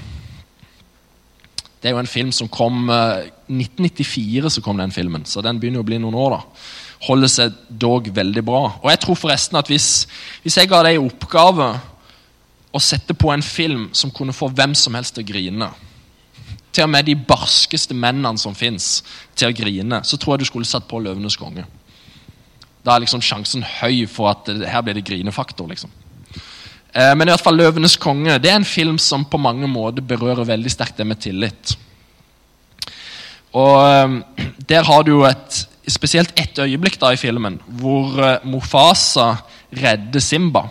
Det 1.80 1.88
er 1.88 1.94
jo 1.96 2.00
en 2.02 2.08
film 2.08 2.30
som 2.32 2.48
kom 2.48 2.88
uh, 2.88 3.24
eh, 3.24 3.30
1994 3.48 4.50
så 4.52 4.62
kom 4.64 4.78
den 4.78 4.92
filmen, 4.92 5.24
så 5.24 5.42
den 5.44 5.58
begynner 5.60 5.82
å 5.82 5.88
bli 5.88 5.98
noen 6.00 6.14
år. 6.14 6.36
da. 6.36 6.60
Holder 7.08 7.28
seg 7.28 7.56
dog 7.68 8.06
veldig 8.08 8.44
bra. 8.44 8.62
Og 8.82 8.88
jeg 8.88 9.00
tror 9.02 9.18
forresten 9.20 9.58
at 9.60 9.68
hvis, 9.68 10.06
hvis 10.44 10.56
jeg 10.56 10.70
ga 10.70 10.82
deg 10.86 10.96
i 10.96 11.02
oppgave 11.02 11.66
å 12.72 12.80
sette 12.80 13.16
på 13.16 13.32
en 13.32 13.44
film 13.44 13.90
som 13.92 14.12
kunne 14.12 14.32
få 14.32 14.48
hvem 14.48 14.72
som 14.78 14.96
helst 14.96 15.18
til 15.18 15.26
å 15.26 15.28
grine, 15.28 15.68
til 16.74 16.86
og 16.86 16.90
med 16.90 17.06
de 17.06 17.14
barskeste 17.14 17.94
mennene 17.94 18.40
som 18.40 18.56
fins, 18.58 18.98
til 19.38 19.50
å 19.50 19.56
grine, 19.56 20.02
så 20.02 20.18
tror 20.18 20.34
jeg 20.34 20.44
du 20.44 20.50
skulle 20.50 20.68
satt 20.68 20.88
på 20.90 20.98
'Løvenes 20.98 21.38
konge'. 21.38 21.66
Da 22.84 22.94
er 22.94 23.04
liksom 23.04 23.22
sjansen 23.24 23.64
høy 23.80 24.06
for 24.10 24.30
at 24.32 24.50
her 24.68 24.82
blir 24.82 24.94
det 24.94 25.06
grinefaktor. 25.06 25.68
liksom. 25.68 25.90
Eh, 26.94 27.14
men 27.14 27.28
i 27.28 27.30
hvert 27.32 27.44
fall 27.44 27.56
'Løvenes 27.56 27.96
konge' 27.96 28.38
det 28.38 28.50
er 28.50 28.56
en 28.56 28.64
film 28.64 28.98
som 28.98 29.24
på 29.24 29.38
mange 29.38 29.68
måter 29.68 30.02
berører 30.02 30.44
veldig 30.44 30.70
sterkt 30.70 30.98
det 30.98 31.06
med 31.06 31.20
tillit. 31.20 31.76
Og 33.52 33.88
eh, 33.88 34.20
Der 34.68 34.82
har 34.82 35.02
du 35.02 35.10
jo 35.10 35.24
et, 35.24 35.68
spesielt 35.88 36.32
ett 36.40 36.58
øyeblikk 36.58 37.00
da 37.00 37.12
i 37.12 37.16
filmen 37.16 37.60
hvor 37.66 38.18
eh, 38.18 38.38
Mofasa 38.44 39.36
redder 39.72 40.20
Simba 40.20 40.68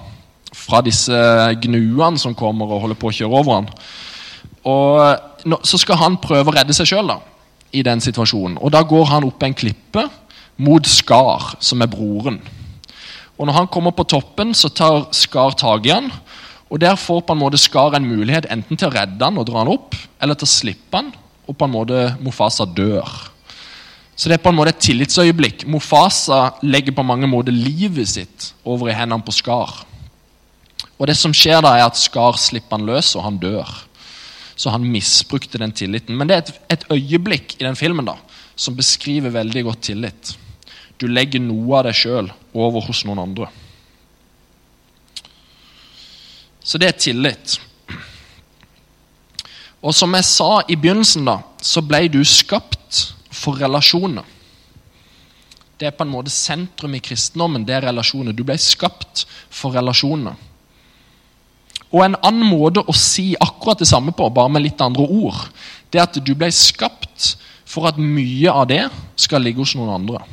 fra 0.53 0.81
disse 0.81 1.13
gnuene 1.61 2.19
som 2.19 2.35
kommer 2.35 2.65
og 2.65 2.81
holder 2.81 2.95
på 2.95 3.07
å 3.07 3.13
kjøre 3.13 3.39
over 3.39 3.53
han. 3.55 3.69
Og 4.63 5.45
nå, 5.45 5.59
Så 5.63 5.77
skal 5.77 5.99
han 5.99 6.17
prøve 6.17 6.51
å 6.51 6.55
redde 6.55 6.73
seg 6.73 6.87
sjøl 6.87 7.11
i 7.73 7.83
den 7.83 8.01
situasjonen. 8.01 8.57
Og 8.61 8.71
Da 8.71 8.83
går 8.83 9.05
han 9.05 9.23
opp 9.27 9.43
en 9.43 9.53
klippe 9.53 10.07
mot 10.57 10.85
Skar, 10.85 11.55
som 11.59 11.81
er 11.81 11.87
broren. 11.87 12.39
Og 13.37 13.47
Når 13.47 13.53
han 13.53 13.67
kommer 13.67 13.91
på 13.91 14.07
toppen, 14.07 14.53
så 14.53 14.69
tar 14.69 15.07
Skar 15.11 15.51
tak 15.51 15.85
i 15.85 15.91
han. 15.91 16.11
Og 16.69 16.79
Der 16.79 16.95
får 16.95 17.21
på 17.21 17.33
en 17.33 17.39
måte 17.39 17.57
Skar 17.57 17.95
en 17.95 18.07
mulighet 18.07 18.45
enten 18.49 18.77
til 18.77 18.87
å 18.87 18.93
redde 18.93 19.23
han 19.23 19.37
og 19.37 19.45
dra 19.45 19.59
han 19.59 19.73
opp, 19.73 19.95
eller 20.21 20.35
til 20.35 20.45
å 20.45 20.53
slippe 20.53 20.95
han, 20.95 21.13
og 21.47 21.57
på 21.57 21.65
en 21.65 21.71
måte 21.71 22.17
Mofasa 22.21 22.65
dør. 22.65 23.09
Så 24.15 24.29
det 24.29 24.37
er 24.37 24.43
på 24.43 24.49
en 24.49 24.55
måte 24.55 24.69
et 24.69 24.81
tillitsøyeblikk. 24.81 25.65
Mofasa 25.67 26.53
legger 26.61 26.93
på 26.93 27.05
mange 27.05 27.27
måter 27.27 27.51
livet 27.51 28.07
sitt 28.07 28.53
over 28.63 28.91
i 28.91 28.93
hendene 28.93 29.25
på 29.25 29.33
Skar. 29.33 29.83
Og 30.99 31.07
det 31.09 31.17
som 31.17 31.33
skjer 31.33 31.63
da, 31.65 31.73
er 31.75 31.87
at 31.87 31.97
Skar 31.97 32.37
slipper 32.37 32.77
han 32.77 32.85
løs, 32.85 33.15
og 33.17 33.25
han 33.25 33.39
dør. 33.41 33.69
Så 34.55 34.69
han 34.69 34.85
misbrukte 34.85 35.57
den 35.57 35.73
tilliten. 35.73 36.17
Men 36.17 36.29
det 36.29 36.35
er 36.35 36.43
et, 36.43 36.61
et 36.75 36.87
øyeblikk 36.93 37.57
i 37.57 37.65
den 37.65 37.77
filmen 37.79 38.05
da, 38.05 38.17
som 38.55 38.77
beskriver 38.77 39.33
veldig 39.33 39.63
godt 39.69 39.85
tillit. 39.89 40.35
Du 41.01 41.07
legger 41.09 41.41
noe 41.41 41.79
av 41.79 41.87
deg 41.89 41.97
sjøl 41.97 42.29
over 42.53 42.85
hos 42.85 43.03
noen 43.07 43.23
andre. 43.23 43.49
Så 46.63 46.79
det 46.79 46.91
er 46.91 46.99
tillit. 47.01 47.57
Og 49.83 49.91
som 49.95 50.13
jeg 50.15 50.27
sa 50.29 50.61
i 50.71 50.77
begynnelsen, 50.79 51.25
da, 51.27 51.41
så 51.59 51.83
ble 51.83 52.05
du 52.11 52.21
skapt 52.23 53.01
for 53.33 53.59
relasjoner. 53.59 54.23
Det 55.75 55.89
er 55.89 55.95
på 55.97 56.05
en 56.05 56.13
måte 56.13 56.31
sentrum 56.31 56.93
i 56.95 57.01
kristendommen. 57.03 57.65
det 57.65 57.75
er 57.75 57.89
relasjoner. 57.89 58.31
Du 58.31 58.45
ble 58.47 58.55
skapt 58.61 59.25
for 59.49 59.75
relasjoner. 59.75 60.37
Og 61.93 62.01
en 62.01 62.17
annen 62.25 62.49
måte 62.49 62.81
å 62.89 62.95
si 62.97 63.33
akkurat 63.37 63.79
det 63.79 63.87
samme 63.89 64.15
på, 64.17 64.29
bare 64.33 64.49
med 64.49 64.65
litt 64.65 64.81
andre 64.81 65.05
ord, 65.05 65.37
det 65.93 66.01
er 66.01 66.07
at 66.07 66.17
du 66.17 66.33
ble 66.33 66.49
skapt 66.49 67.35
for 67.69 67.85
at 67.89 67.99
mye 68.01 68.49
av 68.49 68.65
det 68.71 68.87
skal 69.21 69.45
ligge 69.45 69.61
hos 69.61 69.75
noen 69.77 69.93
andre. 69.93 70.23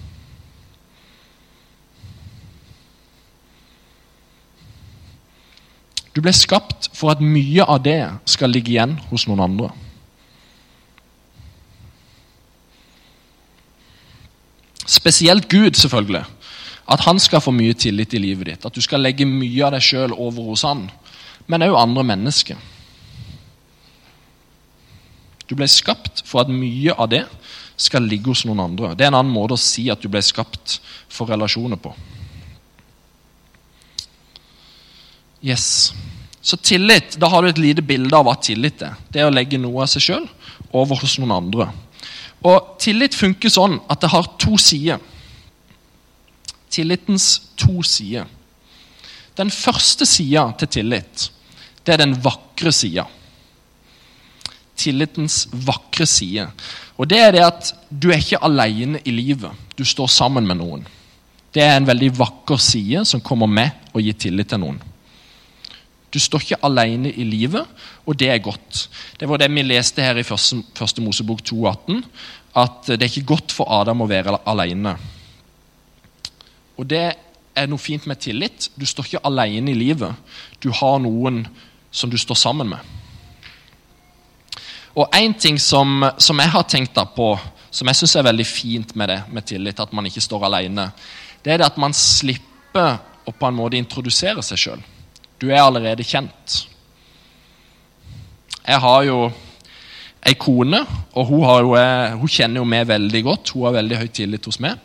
Du 6.10 6.18
ble 6.24 6.32
skapt 6.34 6.90
for 6.96 7.12
at 7.12 7.20
mye 7.22 7.64
av 7.64 7.84
det 7.84 8.00
skal 8.28 8.50
ligge 8.50 8.72
igjen 8.72 8.96
hos 9.12 9.28
noen 9.28 9.44
andre. 9.44 9.70
Spesielt 14.90 15.46
Gud, 15.48 15.78
selvfølgelig. 15.78 16.24
At 16.90 17.04
han 17.06 17.20
skal 17.22 17.44
få 17.44 17.52
mye 17.54 17.76
tillit 17.78 18.16
i 18.16 18.20
livet 18.24 18.48
ditt. 18.48 18.66
At 18.66 18.74
du 18.74 18.82
skal 18.82 19.04
legge 19.04 19.28
mye 19.28 19.68
av 19.68 19.76
deg 19.76 19.84
sjøl 19.86 20.16
over 20.16 20.50
hos 20.50 20.64
han. 20.66 20.88
Men 21.48 21.64
òg 21.66 21.78
andre 21.78 22.04
mennesker. 22.12 22.58
Du 25.50 25.56
ble 25.58 25.66
skapt 25.66 26.22
for 26.28 26.44
at 26.44 26.52
mye 26.52 26.94
av 26.94 27.10
det 27.10 27.24
skal 27.80 28.04
ligge 28.06 28.30
hos 28.30 28.44
noen 28.46 28.60
andre. 28.62 28.92
Det 28.94 29.06
er 29.06 29.10
en 29.10 29.18
annen 29.18 29.34
måte 29.34 29.56
å 29.56 29.60
si 29.60 29.88
at 29.90 30.02
du 30.02 30.08
ble 30.12 30.22
skapt 30.22 30.78
for 31.10 31.30
relasjoner 31.30 31.80
på. 31.80 31.94
Yes. 35.42 35.92
Så 36.40 36.56
tillit, 36.56 37.16
da 37.20 37.28
har 37.32 37.42
du 37.42 37.50
et 37.50 37.60
lite 37.60 37.84
bilde 37.84 38.16
av 38.16 38.28
hva 38.28 38.36
tillit 38.40 38.82
er. 38.84 38.96
Det 39.12 39.22
er 39.22 39.28
å 39.28 39.34
legge 39.34 39.58
noe 39.60 39.84
av 39.84 39.90
seg 39.92 40.04
sjøl 40.04 40.28
over 40.76 41.00
hos 41.00 41.18
noen 41.20 41.34
andre. 41.36 41.70
Og 42.46 42.76
tillit 42.80 43.16
funker 43.16 43.52
sånn 43.52 43.80
at 43.90 44.00
det 44.04 44.12
har 44.12 44.28
to 44.40 44.56
sider. 44.60 45.00
Tillitens 46.70 47.32
to 47.60 47.82
sider. 47.84 48.28
Den 49.38 49.50
første 49.54 50.06
sida 50.08 50.48
til 50.58 50.68
tillit, 50.80 51.30
det 51.86 51.94
er 51.94 52.02
den 52.02 52.16
vakre 52.24 52.72
sida. 52.74 53.06
Tillitens 54.80 55.44
vakre 55.52 56.06
side. 56.08 56.48
Og 57.00 57.08
det 57.08 57.20
er 57.20 57.34
det 57.36 57.44
at 57.44 57.72
du 57.90 58.10
er 58.10 58.20
ikke 58.20 58.42
alene 58.44 59.00
i 59.04 59.12
livet. 59.14 59.52
Du 59.76 59.84
står 59.84 60.10
sammen 60.12 60.46
med 60.48 60.60
noen. 60.60 60.84
Det 61.54 61.62
er 61.64 61.76
en 61.76 61.88
veldig 61.88 62.12
vakker 62.18 62.60
side 62.62 63.04
som 63.08 63.22
kommer 63.24 63.50
med 63.50 63.94
å 63.96 64.02
gi 64.02 64.12
tillit 64.14 64.52
til 64.52 64.60
noen. 64.62 64.78
Du 66.10 66.18
står 66.18 66.42
ikke 66.42 66.60
alene 66.66 67.10
i 67.10 67.24
livet, 67.26 67.66
og 68.04 68.18
det 68.18 68.30
er 68.32 68.42
godt. 68.42 68.88
Det 69.18 69.28
var 69.30 69.38
det 69.38 69.50
vi 69.54 69.62
leste 69.62 70.02
her 70.02 70.18
i 70.18 70.26
første, 70.26 70.58
første 70.74 71.02
Mosebok 71.04 71.42
2,18, 71.46 72.02
at 72.58 72.90
det 72.90 72.98
er 72.98 73.10
ikke 73.12 73.30
godt 73.36 73.54
for 73.54 73.70
Adam 73.70 74.02
å 74.02 74.10
være 74.10 74.40
alene. 74.50 74.96
Og 76.76 76.88
det 76.90 77.04
er 77.54 77.68
noe 77.70 77.80
fint 77.80 78.06
med 78.06 78.20
tillit. 78.22 78.70
Du 78.76 78.86
står 78.86 79.08
ikke 79.08 79.24
alene 79.26 79.72
i 79.72 79.78
livet. 79.78 80.14
Du 80.62 80.70
har 80.74 80.98
noen 81.02 81.44
som 81.90 82.10
du 82.10 82.18
står 82.18 82.38
sammen 82.38 82.70
med. 82.70 82.96
Og 84.94 85.06
én 85.14 85.34
ting 85.38 85.58
som, 85.58 86.02
som, 86.18 86.38
jeg 86.38 86.50
har 86.50 86.66
tenkt 86.66 86.98
på, 87.14 87.28
som 87.70 87.86
jeg 87.86 88.00
syns 88.00 88.16
er 88.18 88.26
veldig 88.26 88.46
fint 88.46 88.94
med 88.98 89.12
det, 89.12 89.20
med 89.30 89.46
tillit, 89.46 89.80
at 89.80 89.92
man 89.94 90.06
ikke 90.06 90.22
står 90.22 90.48
alene, 90.48 90.90
det 91.44 91.54
er 91.54 91.62
det 91.62 91.68
at 91.70 91.78
man 91.80 91.94
slipper 91.96 92.98
å 93.24 93.32
på 93.32 93.46
en 93.46 93.56
måte 93.56 93.78
introdusere 93.78 94.42
seg 94.42 94.58
sjøl. 94.58 94.82
Du 95.40 95.48
er 95.48 95.62
allerede 95.62 96.04
kjent. 96.04 96.64
Jeg 98.66 98.82
har 98.82 99.06
jo 99.06 99.30
ei 100.26 100.34
kone, 100.36 100.82
og 101.16 101.30
hun, 101.30 101.46
jo, 101.46 101.76
eh, 101.78 102.12
hun, 102.18 102.28
kjenner 102.28 102.60
jo 102.60 102.68
meg 102.68 102.88
veldig 102.90 103.22
godt. 103.24 103.54
Hun 103.54 103.68
har 103.68 103.78
veldig 103.78 104.00
høy 104.02 104.08
tillit 104.12 104.46
hos 104.50 104.60
meg. 104.60 104.76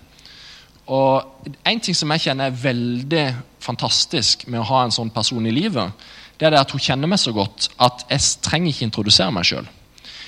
Og 0.86 1.32
En 1.65 1.80
ting 1.82 1.96
som 1.98 2.12
jeg 2.13 2.27
kjenner 2.27 2.50
er 2.50 2.62
veldig 2.62 3.25
fantastisk 3.62 4.46
med 4.48 4.62
å 4.62 4.68
ha 4.70 4.84
en 4.86 4.94
sånn 4.94 5.10
person 5.13 5.46
i 5.46 5.54
livet, 5.54 5.92
det 6.38 6.48
er 6.48 6.54
det 6.54 6.62
at 6.62 6.72
hun 6.74 6.82
kjenner 6.82 7.10
meg 7.10 7.22
så 7.22 7.34
godt 7.34 7.70
at 7.82 8.04
jeg 8.12 8.42
trenger 8.46 8.72
ikke 8.72 8.86
introdusere 8.86 9.34
meg 9.34 9.48
sjøl. 9.48 9.68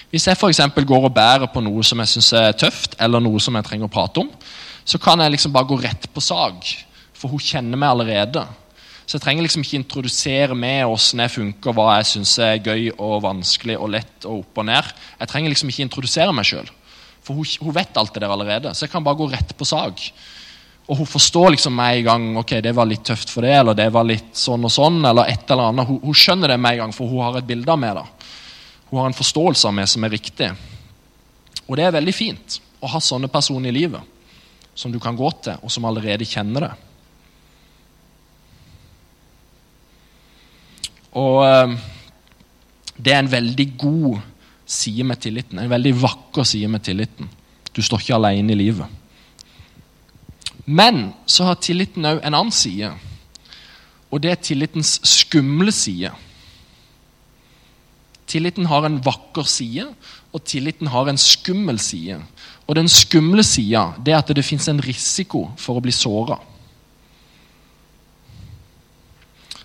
Hvis 0.09 0.27
jeg 0.29 0.39
for 0.39 0.87
går 0.87 1.09
og 1.09 1.13
bærer 1.13 1.49
på 1.51 1.61
noe 1.61 1.83
som 1.83 1.99
jeg 1.99 2.13
syns 2.13 2.31
er 2.33 2.55
tøft, 2.55 2.95
eller 2.99 3.19
noe 3.19 3.41
som 3.43 3.55
jeg 3.59 3.67
trenger 3.67 3.89
å 3.89 3.91
prate 3.91 4.23
om, 4.23 4.29
så 4.87 4.97
kan 5.03 5.19
jeg 5.19 5.33
liksom 5.33 5.51
bare 5.51 5.67
gå 5.67 5.77
rett 5.83 6.07
på 6.13 6.23
sak, 6.23 6.63
for 7.13 7.33
hun 7.33 7.43
kjenner 7.43 7.77
meg 7.77 7.91
allerede. 7.91 8.45
Så 9.03 9.17
jeg 9.17 9.23
trenger 9.25 9.43
liksom 9.43 9.63
ikke 9.63 9.81
introdusere 9.81 10.55
med 10.55 10.87
åssen 10.87 11.21
jeg 11.23 11.33
funker, 11.35 11.75
hva 11.75 11.97
jeg 11.97 12.07
syns 12.13 12.37
er 12.43 12.61
gøy 12.63 12.89
og 12.95 13.21
vanskelig 13.23 13.77
og 13.79 13.91
lett 13.97 14.27
og 14.27 14.41
opp 14.45 14.63
og 14.63 14.67
ned. 14.67 14.89
Jeg 15.19 15.31
trenger 15.31 15.51
liksom 15.51 15.71
ikke 15.71 15.85
introdusere 15.85 16.33
meg 16.35 16.47
sjøl, 16.47 16.71
for 17.19 17.35
hun, 17.35 17.47
hun, 17.63 17.75
vet 17.75 17.99
alt 17.99 18.15
det 18.15 18.23
der 18.23 18.33
allerede. 18.35 18.73
Så 18.75 18.87
jeg 18.87 18.93
kan 18.95 19.03
bare 19.03 19.19
gå 19.19 19.27
rett 19.31 19.53
på 19.59 19.67
sak. 19.67 20.07
Og 20.87 21.01
hun 21.01 21.09
forstår 21.09 21.51
liksom 21.51 21.75
med 21.75 21.97
en 21.97 22.05
gang 22.05 22.27
ok, 22.39 22.53
det 22.63 22.71
var 22.75 22.87
litt 22.87 23.03
tøft 23.07 23.31
for 23.33 23.43
det, 23.43 23.51
eller 23.59 23.75
det 23.75 23.89
var 23.91 24.07
litt 24.07 24.31
sånn 24.39 24.63
og 24.63 24.71
sånn, 24.71 25.01
eller 25.05 25.27
et 25.27 25.49
eller 25.51 25.73
annet. 25.73 25.89
Hun, 25.89 25.99
hun 26.03 26.15
skjønner 26.15 26.53
det 26.53 26.59
med 26.63 26.77
en 26.77 26.85
gang, 26.85 26.95
for 26.95 27.11
hun 27.11 27.25
har 27.25 27.39
et 27.39 27.49
bilde 27.49 27.73
av 27.73 27.81
meg. 27.81 27.97
da. 27.97 28.05
Hun 28.87 29.01
har 29.01 29.09
en 29.09 29.17
forståelse 29.17 29.67
av 29.67 29.75
meg 29.75 29.89
som 29.91 30.07
er 30.07 30.15
riktig. 30.15 30.47
Og 31.67 31.75
det 31.75 31.83
er 31.83 31.97
veldig 31.97 32.15
fint 32.15 32.59
å 32.79 32.91
ha 32.93 33.01
sånne 33.03 33.27
personer 33.31 33.73
i 33.73 33.75
livet 33.81 34.15
som 34.77 34.93
du 34.93 34.99
kan 35.01 35.17
gå 35.17 35.31
til, 35.43 35.57
og 35.59 35.73
som 35.73 35.87
allerede 35.89 36.27
kjenner 36.29 36.69
det. 36.69 36.73
Og 41.17 41.41
ehm, 41.47 41.73
det 42.95 43.13
er 43.13 43.23
en 43.23 43.31
veldig 43.31 43.67
god 43.81 44.21
side 44.67 45.03
med 45.07 45.19
tilliten. 45.23 45.59
En 45.59 45.71
veldig 45.71 45.95
vakker 45.99 46.45
side 46.45 46.69
med 46.71 46.85
tilliten. 46.85 47.29
Du 47.73 47.81
står 47.81 48.03
ikke 48.03 48.19
alene 48.19 48.53
i 48.53 48.59
livet. 48.59 48.87
Men 50.67 51.13
så 51.25 51.47
har 51.47 51.61
tilliten 51.63 52.05
òg 52.05 52.19
en 52.19 52.35
annen 52.35 52.51
side, 52.51 52.91
og 54.11 54.23
det 54.23 54.31
er 54.33 54.41
tillitens 54.43 54.97
skumle 55.07 55.71
side. 55.71 56.11
Tilliten 58.27 58.67
har 58.67 58.83
en 58.83 58.99
vakker 59.03 59.47
side, 59.47 59.87
og 60.35 60.43
tilliten 60.43 60.91
har 60.91 61.07
en 61.07 61.19
skummel 61.19 61.79
side. 61.79 62.19
Og 62.67 62.75
den 62.75 62.91
skumle 62.91 63.43
sida 63.47 63.93
er 64.03 64.17
at 64.19 64.31
det 64.35 64.43
fins 64.43 64.67
en 64.67 64.83
risiko 64.83 65.45
for 65.55 65.79
å 65.79 65.83
bli 65.83 65.95
såra. 65.95 66.35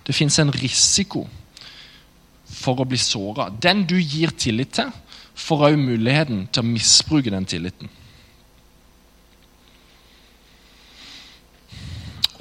Det 0.07 0.15
fins 0.15 0.39
en 0.39 0.55
risiko 0.55 1.25
for 2.47 2.79
å 2.79 2.87
bli 2.87 2.99
såra. 2.99 3.49
Den 3.51 3.83
du 3.91 3.97
gir 3.99 4.35
tillit 4.39 4.77
til, 4.79 4.95
får 5.35 5.67
òg 5.73 5.81
muligheten 5.81 6.47
til 6.53 6.63
å 6.63 6.71
misbruke 6.71 7.33
den 7.35 7.47
tilliten. 7.49 7.91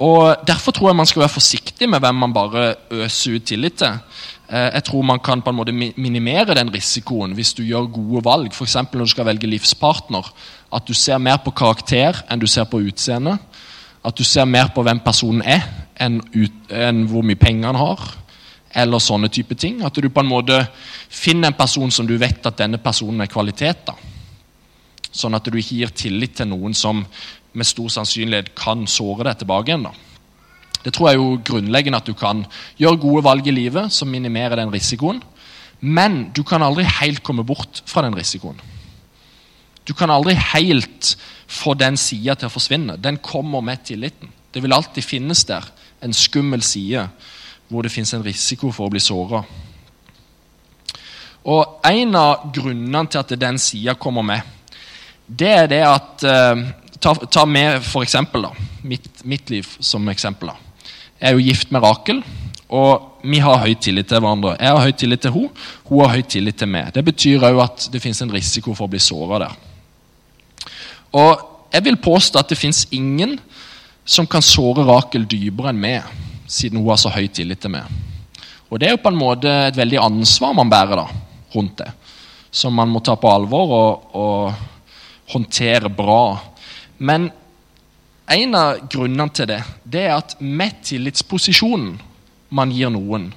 Og 0.02 0.36
Derfor 0.46 0.74
tror 0.74 0.90
jeg 0.90 0.98
man 0.98 1.06
skal 1.06 1.22
være 1.22 1.36
forsiktig 1.36 1.88
med 1.88 2.00
hvem 2.02 2.14
man 2.24 2.32
bare 2.34 2.74
øser 2.90 3.36
ut 3.36 3.44
tillit 3.46 3.76
til. 3.78 3.98
Eh, 4.50 4.70
jeg 4.74 4.84
tror 4.84 5.02
man 5.02 5.20
kan 5.20 5.42
på 5.42 5.50
en 5.50 5.56
måte 5.56 5.72
minimere 5.72 6.54
den 6.58 6.72
risikoen 6.74 7.34
hvis 7.38 7.54
du 7.54 7.62
gjør 7.62 7.86
gode 7.92 8.24
valg. 8.24 8.52
F.eks. 8.52 8.74
når 8.74 9.06
du 9.06 9.12
skal 9.12 9.26
velge 9.26 9.46
livspartner. 9.46 10.32
At 10.74 10.88
du 10.88 10.94
ser 10.94 11.18
mer 11.18 11.38
på 11.44 11.50
karakter 11.50 12.24
enn 12.30 12.40
du 12.40 12.46
ser 12.46 12.64
på 12.64 12.80
utseende. 12.82 13.36
At 14.04 14.18
du 14.18 14.24
ser 14.24 14.44
mer 14.44 14.72
på 14.74 14.82
hvem 14.82 15.00
personen 15.04 15.42
er, 15.46 15.62
enn, 16.00 16.18
ut, 16.34 16.72
enn 16.74 17.04
hvor 17.06 17.22
mye 17.22 17.38
penger 17.38 17.70
han 17.70 17.78
har. 17.78 18.02
Eller 18.74 18.98
sånne 18.98 19.30
type 19.30 19.54
ting. 19.54 19.84
At 19.84 19.94
du 19.94 20.08
på 20.10 20.24
en 20.24 20.32
måte 20.32 20.64
finner 21.08 21.52
en 21.52 21.58
person 21.58 21.90
som 21.90 22.08
du 22.08 22.16
vet 22.18 22.42
at 22.46 22.58
denne 22.58 22.82
personen 22.82 23.22
er 23.22 23.30
kvalitet. 23.30 23.86
da. 23.86 23.94
Sånn 25.12 25.36
at 25.36 25.46
du 25.46 25.58
ikke 25.60 25.76
gir 25.76 25.94
tillit 25.94 26.34
til 26.40 26.48
noen 26.50 26.74
som 26.74 27.04
med 27.52 27.68
stor 27.68 27.90
sannsynlighet 27.92 28.54
kan 28.58 28.86
såre 28.88 29.28
deg 29.28 29.42
tilbake 29.42 29.70
igjen. 29.70 29.86
da. 29.88 29.92
Det 30.82 30.92
tror 30.94 31.08
jeg 31.08 31.20
jo 31.20 31.40
grunnleggende 31.46 32.00
at 32.00 32.08
du 32.08 32.14
kan 32.18 32.44
gjøre 32.80 33.00
gode 33.02 33.24
valg 33.24 33.46
i 33.46 33.54
livet 33.54 33.92
som 33.94 34.10
minimerer 34.10 34.58
den 34.58 34.72
risikoen. 34.72 35.22
Men 35.80 36.30
du 36.34 36.42
kan 36.46 36.62
aldri 36.62 36.84
helt 36.86 37.22
komme 37.22 37.44
bort 37.46 37.82
fra 37.86 38.02
den 38.02 38.14
risikoen. 38.14 38.58
Du 39.84 39.94
kan 39.98 40.10
aldri 40.10 40.34
helt 40.34 41.16
få 41.50 41.74
den 41.74 41.96
sida 41.98 42.36
til 42.38 42.48
å 42.48 42.54
forsvinne. 42.54 42.96
Den 43.02 43.18
kommer 43.18 43.60
med 43.60 43.82
tilliten. 43.86 44.30
Det 44.52 44.62
vil 44.62 44.74
alltid 44.74 45.04
finnes 45.04 45.44
der 45.48 45.66
en 46.02 46.14
skummel 46.14 46.62
side 46.62 47.06
hvor 47.68 47.82
det 47.82 47.92
finnes 47.92 48.12
en 48.14 48.24
risiko 48.24 48.70
for 48.70 48.86
å 48.86 48.92
bli 48.92 49.00
såra. 49.00 49.42
Og 51.42 51.80
En 51.88 52.14
av 52.14 52.52
grunnene 52.54 53.06
til 53.10 53.18
at 53.18 53.34
den 53.40 53.58
sida 53.58 53.94
kommer 53.94 54.22
med, 54.22 54.42
det 55.26 55.48
er 55.48 55.66
det 55.66 55.82
at 55.86 56.24
eh, 56.28 56.62
Ta, 57.02 57.14
ta 57.14 57.42
med 57.46 57.80
for 57.82 58.04
eksempel, 58.06 58.44
da, 58.46 58.52
mitt, 58.86 59.24
mitt 59.26 59.50
liv 59.50 59.66
som 59.82 60.06
eksempel. 60.12 60.52
da. 60.52 60.86
Jeg 61.18 61.32
er 61.32 61.34
jo 61.34 61.46
gift 61.48 61.72
med 61.74 61.82
Rakel, 61.82 62.20
og 62.72 63.24
vi 63.26 63.40
har 63.42 63.60
høy 63.62 63.74
tillit 63.74 64.08
til 64.10 64.22
hverandre. 64.22 64.54
Jeg 64.58 64.70
har 64.70 64.86
høy 64.86 64.94
tillit 64.96 65.22
til 65.22 65.34
henne, 65.34 65.64
hun 65.88 66.00
har 66.02 66.14
høy 66.14 66.22
tillit 66.22 66.58
til 66.58 66.70
meg. 66.70 66.92
Det 66.94 67.02
betyr 67.04 67.44
òg 67.50 67.58
at 67.62 67.88
det 67.92 68.00
fins 68.02 68.22
en 68.22 68.32
risiko 68.32 68.74
for 68.74 68.86
å 68.86 68.92
bli 68.92 69.02
såra 69.02 69.42
der. 69.42 69.58
Og 71.18 71.42
jeg 71.74 71.84
vil 71.88 71.98
påstå 72.00 72.40
at 72.40 72.52
det 72.52 72.60
fins 72.60 72.86
ingen 72.94 73.36
som 74.04 74.26
kan 74.26 74.42
såre 74.44 74.86
Rakel 74.86 75.26
dypere 75.28 75.72
enn 75.72 75.82
meg, 75.82 76.06
siden 76.50 76.80
hun 76.80 76.90
har 76.90 77.00
så 77.00 77.12
høy 77.12 77.26
tillit 77.28 77.60
til 77.62 77.74
meg. 77.74 77.86
Og 78.70 78.80
det 78.80 78.88
er 78.88 78.96
jo 78.96 79.02
på 79.04 79.12
en 79.12 79.20
måte 79.20 79.50
et 79.68 79.76
veldig 79.76 80.00
ansvar 80.00 80.54
man 80.56 80.70
bærer 80.72 81.02
da, 81.02 81.06
rundt 81.52 81.82
det, 81.82 81.90
som 82.50 82.74
man 82.74 82.88
må 82.88 83.02
ta 83.04 83.18
på 83.20 83.28
alvor 83.28 83.74
og, 83.76 84.14
og 84.16 85.32
håndtere 85.34 85.92
bra. 85.92 86.24
Men 87.02 87.30
en 88.30 88.54
av 88.54 88.84
grunnene 88.90 89.34
til 89.34 89.48
det, 89.50 89.60
det 89.84 90.06
er 90.06 90.16
at 90.16 90.36
med 90.40 90.78
tillitsposisjonen 90.86 91.96
man 92.54 92.72
gir 92.72 92.92
noen, 92.94 93.30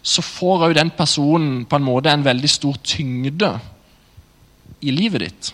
så 0.00 0.22
får 0.24 0.68
òg 0.68 0.76
den 0.78 0.92
personen 0.96 1.64
på 1.68 1.76
en 1.76 1.84
måte 1.84 2.12
en 2.12 2.24
veldig 2.24 2.50
stor 2.50 2.78
tyngde 2.86 3.50
i 4.80 4.94
livet 4.94 5.26
ditt. 5.26 5.50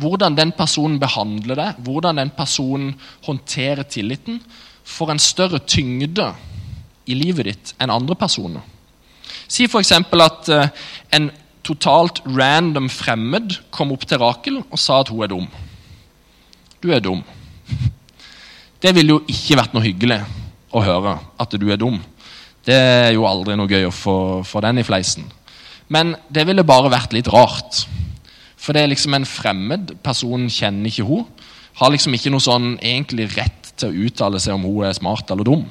Hvordan 0.00 0.38
den 0.38 0.54
personen 0.56 1.00
behandler 1.02 1.58
deg, 1.58 1.80
hvordan 1.84 2.22
den 2.22 2.30
personen 2.32 2.94
håndterer 3.26 3.84
tilliten, 3.90 4.38
får 4.86 5.12
en 5.12 5.22
større 5.22 5.60
tyngde 5.66 6.30
i 7.10 7.16
livet 7.18 7.50
ditt 7.50 7.74
enn 7.82 7.92
andre 7.92 8.16
personer. 8.16 8.62
Si 9.50 9.66
f.eks. 9.66 9.92
at 9.92 10.50
uh, 10.54 10.70
en 11.10 11.28
totalt 11.66 12.22
random 12.26 12.88
fremmed 12.92 13.58
kom 13.74 13.92
opp 13.94 14.06
til 14.08 14.20
Rakel 14.22 14.60
og 14.62 14.78
sa 14.80 15.00
at 15.02 15.10
hun 15.12 15.24
er 15.24 15.32
dum. 15.32 15.48
Du 16.80 16.90
er 16.94 17.02
dum. 17.04 17.22
Det 18.82 18.94
ville 18.96 19.18
jo 19.18 19.24
ikke 19.28 19.58
vært 19.60 19.74
noe 19.76 19.84
hyggelig 19.84 20.22
å 20.72 20.80
høre 20.84 21.18
at 21.40 21.56
du 21.60 21.66
er 21.68 21.80
dum. 21.80 21.98
Det 22.64 22.76
er 22.76 23.12
jo 23.12 23.26
aldri 23.28 23.56
noe 23.58 23.68
gøy 23.68 23.88
å 23.88 23.94
få, 23.94 24.16
få 24.46 24.62
den 24.64 24.80
i 24.80 24.86
fleisen. 24.86 25.26
Men 25.90 26.14
det 26.30 26.46
ville 26.48 26.64
bare 26.66 26.92
vært 26.92 27.14
litt 27.16 27.28
rart. 27.32 27.84
For 28.60 28.76
det 28.76 28.84
er 28.84 28.92
liksom 28.92 29.16
en 29.16 29.26
fremmed 29.28 29.94
Personen 30.04 30.50
kjenner 30.52 30.90
ikke 30.90 31.06
hun. 31.08 31.24
Har 31.80 31.92
liksom 31.92 32.14
ikke 32.14 32.32
noe 32.32 32.44
sånn 32.44 32.74
egentlig 32.78 33.30
rett 33.34 33.72
til 33.80 33.90
å 33.90 34.06
uttale 34.06 34.40
seg 34.42 34.56
om 34.56 34.66
hun 34.68 34.86
er 34.86 34.96
smart 34.96 35.32
eller 35.32 35.48
dum. 35.48 35.64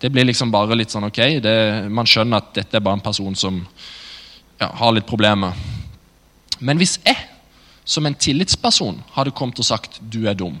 Det 0.00 0.10
blir 0.12 0.26
liksom 0.28 0.50
bare 0.52 0.76
litt 0.76 0.92
sånn 0.92 1.08
ok, 1.08 1.20
det, 1.44 1.56
Man 1.92 2.08
skjønner 2.08 2.42
at 2.42 2.52
dette 2.56 2.76
er 2.76 2.84
bare 2.84 2.98
en 2.98 3.04
person 3.04 3.36
som 3.38 3.62
ja, 4.60 4.70
har 4.74 4.92
litt 4.92 5.08
problemer. 5.08 5.56
Men 6.58 6.80
hvis 6.80 6.98
jeg 7.04 7.16
som 7.86 8.06
en 8.06 8.14
tillitsperson 8.18 9.02
hadde 9.14 9.34
kommet 9.36 9.58
og 9.62 9.64
sagt 9.64 10.00
'du 10.00 10.26
er 10.26 10.34
dum', 10.34 10.58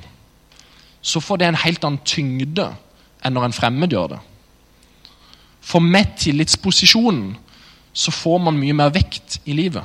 så 1.02 1.20
får 1.20 1.36
det 1.36 1.46
en 1.48 1.64
helt 1.64 1.84
annen 1.84 2.04
tyngde 2.04 2.76
enn 3.24 3.32
når 3.34 3.44
en 3.44 3.52
fremmed 3.52 3.90
gjør 3.90 4.06
det. 4.06 4.18
For 5.60 5.78
med 5.80 6.06
tillitsposisjonen 6.18 7.36
så 7.92 8.10
får 8.10 8.38
man 8.38 8.58
mye 8.58 8.72
mer 8.72 8.90
vekt 8.94 9.40
i 9.44 9.52
livet 9.52 9.84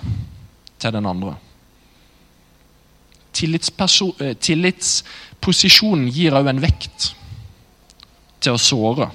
til 0.80 0.93
den 0.93 1.06
andre. 1.06 1.36
Eh, 3.41 4.36
tillitsposisjonen 4.41 6.10
gir 6.12 6.34
òg 6.38 6.47
en 6.52 6.62
vekt 6.62 7.15
til 8.41 8.52
å 8.54 8.58
såre. 8.62 9.10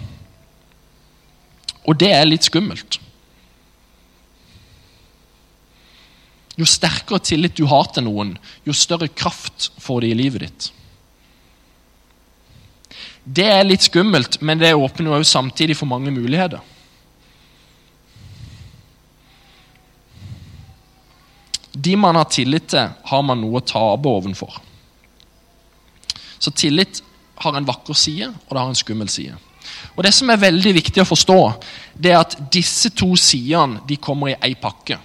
Og 1.86 1.98
det 2.00 2.12
er 2.14 2.24
litt 2.26 2.44
skummelt. 2.46 3.00
Jo 6.56 6.64
sterkere 6.68 7.20
tillit 7.20 7.56
du 7.56 7.66
har 7.68 7.90
til 7.92 8.06
noen, 8.06 8.36
jo 8.64 8.72
større 8.72 9.08
kraft 9.12 9.70
får 9.82 10.04
de 10.04 10.12
i 10.12 10.16
livet 10.16 10.46
ditt. 10.46 10.70
Det 13.26 13.44
er 13.50 13.66
litt 13.66 13.84
skummelt, 13.84 14.38
men 14.40 14.60
det 14.60 14.72
åpner 14.74 15.18
jo 15.18 15.26
samtidig 15.26 15.76
for 15.76 15.90
mange 15.90 16.12
muligheter. 16.14 16.62
De 21.76 21.96
man 21.96 22.16
har 22.16 22.30
tillit 22.32 22.70
til, 22.72 22.88
har 23.10 23.26
man 23.26 23.42
noe 23.42 23.60
å 23.60 23.66
tape 23.66 24.08
ovenfor. 24.08 24.62
Så 26.38 26.54
tillit 26.56 27.02
har 27.42 27.58
en 27.58 27.66
vakker 27.68 27.98
side, 27.98 28.30
og 28.30 28.54
det 28.54 28.62
har 28.62 28.70
en 28.70 28.78
skummel 28.78 29.10
side. 29.12 29.36
Og 29.96 30.04
Det 30.04 30.14
som 30.14 30.30
er 30.30 30.40
veldig 30.40 30.72
viktig 30.78 31.02
å 31.02 31.08
forstå, 31.08 31.40
det 31.98 32.12
er 32.12 32.22
at 32.22 32.38
disse 32.52 32.92
to 32.96 33.10
sidene 33.18 33.82
de 33.88 33.98
kommer 34.00 34.32
i 34.32 34.38
ei 34.40 34.54
pakke. 34.54 34.98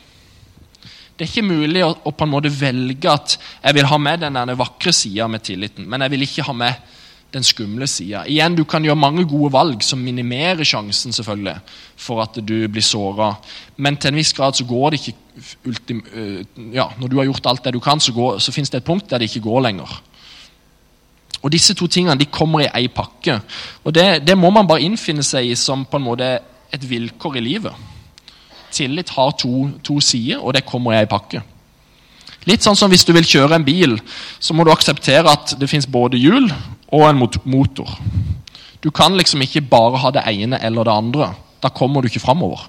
Det 1.22 1.28
er 1.28 1.36
ikke 1.36 1.52
mulig 1.54 1.84
å, 1.86 1.92
å, 2.02 2.12
på 2.18 2.26
en 2.26 2.32
måte 2.32 2.50
velge 2.50 3.06
at 3.06 3.36
jeg 3.38 3.76
vil 3.78 3.86
ha 3.86 3.98
med 4.02 4.24
den 4.24 4.40
vakre 4.58 4.90
sida 4.90 5.28
med 5.30 5.44
tilliten, 5.46 5.86
men 5.86 6.02
jeg 6.02 6.10
vil 6.16 6.26
ikke 6.26 6.46
ha 6.48 6.56
med 6.58 6.96
den 7.36 7.46
skumle 7.46 7.86
sida. 7.86 8.24
Igjen, 8.26 8.56
du 8.58 8.64
kan 8.66 8.82
gjøre 8.82 8.98
mange 8.98 9.28
gode 9.30 9.52
valg 9.54 9.86
som 9.86 10.02
minimerer 10.02 10.66
sjansen 10.66 11.14
selvfølgelig, 11.14 11.54
for 11.94 12.24
at 12.24 12.42
du 12.42 12.56
blir 12.66 12.82
såra. 12.82 13.36
Men 13.78 14.02
til 14.02 14.10
en 14.10 14.18
viss 14.18 14.34
grad 14.34 14.58
så 14.58 14.66
går 14.66 14.96
det 14.96 15.02
ikke 15.04 15.46
ultim, 15.70 16.02
øh, 16.10 16.42
ja, 16.74 16.90
Når 16.98 17.14
du 17.14 17.18
har 17.20 17.30
gjort 17.30 17.52
alt 17.54 17.70
det 17.70 17.76
du 17.78 17.80
kan, 17.86 18.02
så, 18.02 18.18
går, 18.18 18.42
så 18.42 18.58
finnes 18.58 18.74
det 18.74 18.82
et 18.82 18.90
punkt 18.90 19.06
der 19.06 19.22
det 19.22 19.30
ikke 19.30 19.46
går 19.46 19.62
lenger. 19.70 20.02
Og 21.44 21.54
Disse 21.54 21.78
to 21.78 21.86
tingene 21.86 22.18
de 22.18 22.32
kommer 22.34 22.66
i 22.66 22.72
ei 22.82 22.90
pakke. 22.90 23.44
Og 23.86 23.94
det, 23.94 24.26
det 24.26 24.38
må 24.38 24.50
man 24.50 24.66
bare 24.66 24.82
innfinne 24.82 25.22
seg 25.22 25.54
i 25.54 25.56
som 25.56 25.86
på 25.86 26.02
en 26.02 26.10
måte 26.10 26.40
et 26.74 26.90
vilkår 26.90 27.38
i 27.38 27.50
livet. 27.52 27.90
Tillit 28.72 29.12
har 29.16 29.34
to, 29.40 29.70
to 29.84 30.00
sider, 30.04 30.42
og 30.42 30.56
det 30.56 30.66
kommer 30.68 30.96
i 30.96 31.02
ei 31.02 31.10
pakke. 31.10 31.44
Litt 32.50 32.66
sånn 32.66 32.78
som 32.78 32.90
Hvis 32.90 33.06
du 33.06 33.14
vil 33.14 33.28
kjøre 33.28 33.60
en 33.60 33.66
bil, 33.66 34.00
så 34.42 34.56
må 34.58 34.66
du 34.66 34.72
akseptere 34.74 35.30
at 35.30 35.56
det 35.60 35.70
fins 35.70 35.86
både 35.86 36.18
hjul 36.18 36.50
og 36.92 37.06
en 37.08 37.22
motor. 37.46 37.90
Du 38.82 38.90
kan 38.90 39.14
liksom 39.18 39.44
ikke 39.46 39.62
bare 39.70 40.00
ha 40.02 40.12
det 40.12 40.26
ene 40.32 40.58
eller 40.66 40.88
det 40.88 40.94
andre. 40.94 41.28
Da 41.62 41.70
kommer 41.70 42.02
du 42.02 42.10
ikke 42.10 42.24
framover. 42.24 42.66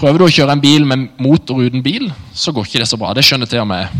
Prøver 0.00 0.22
du 0.22 0.24
å 0.24 0.32
kjøre 0.32 0.56
en 0.56 0.62
bil 0.62 0.86
med 0.88 1.10
motor 1.20 1.60
uten 1.60 1.82
bil, 1.84 2.08
så 2.32 2.54
går 2.56 2.64
ikke 2.64 2.80
det 2.80 2.88
så 2.88 2.96
bra. 2.96 3.12
Det 3.12 3.24
skjønner 3.26 3.50
til 3.50 3.60
og 3.62 3.68
med 3.68 3.92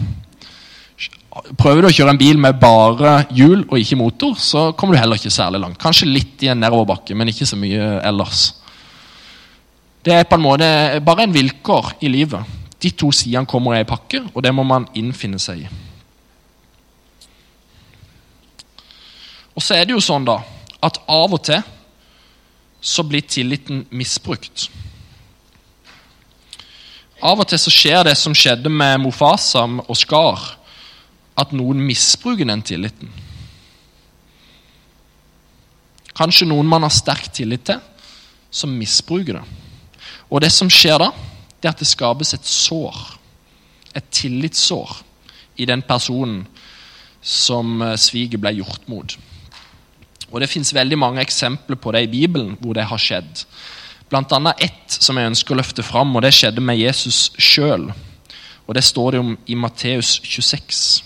Prøver 1.61 1.85
du 1.85 1.87
å 1.87 1.93
kjøre 1.95 2.11
en 2.11 2.19
bil 2.19 2.41
med 2.43 2.57
bare 2.59 3.21
hjul 3.37 3.61
og 3.63 3.77
ikke 3.79 3.97
motor, 4.01 4.33
så 4.35 4.71
kommer 4.77 4.97
du 4.97 5.01
heller 5.01 5.21
ikke 5.21 5.31
særlig 5.31 5.61
langt. 5.63 5.79
Kanskje 5.81 6.09
litt 6.09 6.43
i 6.43 6.49
en 6.51 6.59
nedoverbakke, 6.59 7.15
men 7.15 7.31
ikke 7.31 7.47
så 7.47 7.57
mye 7.61 8.01
ellers. 8.03 8.49
Det 10.05 10.15
er 10.15 10.25
på 10.25 10.39
en 10.39 10.45
måte 10.45 10.67
bare 11.05 11.27
en 11.27 11.35
vilkår 11.35 11.93
i 12.01 12.09
livet. 12.09 12.57
De 12.81 12.91
to 12.97 13.11
sidene 13.13 13.49
kommer 13.49 13.77
i 13.77 13.83
en 13.83 13.89
pakke, 13.89 14.23
og 14.33 14.43
det 14.43 14.53
må 14.57 14.65
man 14.65 14.89
innfinne 14.97 15.41
seg 15.43 15.67
i. 15.67 15.69
Og 19.53 19.65
så 19.65 19.77
er 19.77 19.85
det 19.85 19.93
jo 19.93 20.01
sånn 20.01 20.25
da, 20.25 20.39
at 20.81 21.03
av 21.05 21.35
og 21.37 21.43
til 21.45 21.61
så 22.81 23.05
blir 23.05 23.27
tilliten 23.29 23.83
misbrukt. 23.93 24.71
Av 27.21 27.37
og 27.37 27.51
til 27.51 27.61
så 27.61 27.73
skjer 27.75 28.07
det 28.09 28.17
som 28.17 28.33
skjedde 28.33 28.73
med 28.73 29.03
Mofasam 29.03 29.83
og 29.85 29.97
Skar, 30.01 30.55
at 31.37 31.53
noen 31.53 31.83
misbruker 31.85 32.49
den 32.49 32.65
tilliten. 32.65 33.13
Kanskje 36.17 36.49
noen 36.49 36.69
man 36.69 36.85
har 36.85 36.93
sterk 36.93 37.29
tillit 37.37 37.69
til, 37.69 37.81
som 38.51 38.73
misbruker 38.73 39.43
det. 39.43 39.60
Og 40.31 40.41
det 40.41 40.53
som 40.55 40.71
skjer 40.71 41.01
da, 41.03 41.11
det 41.61 41.69
er 41.69 41.75
at 41.75 41.83
det 41.83 41.91
skapes 41.91 42.35
et 42.35 42.47
sår. 42.47 42.97
Et 43.99 44.07
tillitssår 44.15 45.01
i 45.61 45.67
den 45.67 45.83
personen 45.83 46.45
som 47.21 47.83
eh, 47.83 47.99
sviget 48.01 48.41
ble 48.41 48.55
gjort 48.61 48.87
mot. 48.89 49.17
Og 50.31 50.41
Det 50.41 50.49
fins 50.49 50.73
mange 50.97 51.21
eksempler 51.21 51.77
på 51.77 51.93
det 51.93 52.05
i 52.05 52.07
Bibelen 52.07 52.57
hvor 52.61 52.75
det 52.75 52.85
har 52.85 52.99
skjedd. 52.99 53.45
blant 54.09 54.33
annet 54.33 54.61
ett 54.61 54.91
som 54.91 55.17
jeg 55.17 55.27
ønsker 55.27 55.55
å 55.55 55.57
løfte 55.59 55.83
fram, 55.83 56.17
og 56.17 56.23
det 56.23 56.35
skjedde 56.35 56.61
med 56.61 56.79
Jesus 56.79 57.31
sjøl. 57.39 57.93
Og 58.67 58.75
det 58.75 58.85
står 58.85 59.11
det 59.13 59.21
om 59.21 59.39
i 59.47 59.55
Matteus 59.55 60.21
26. 60.25 61.05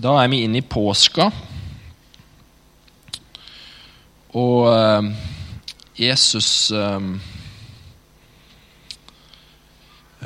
Da 0.00 0.16
er 0.22 0.28
vi 0.28 0.42
inne 0.44 0.58
i 0.58 0.64
påska. 0.64 1.30
Og 4.34 4.66
eh, 4.70 5.10
Jesus 5.98 6.70
eh, 6.74 7.00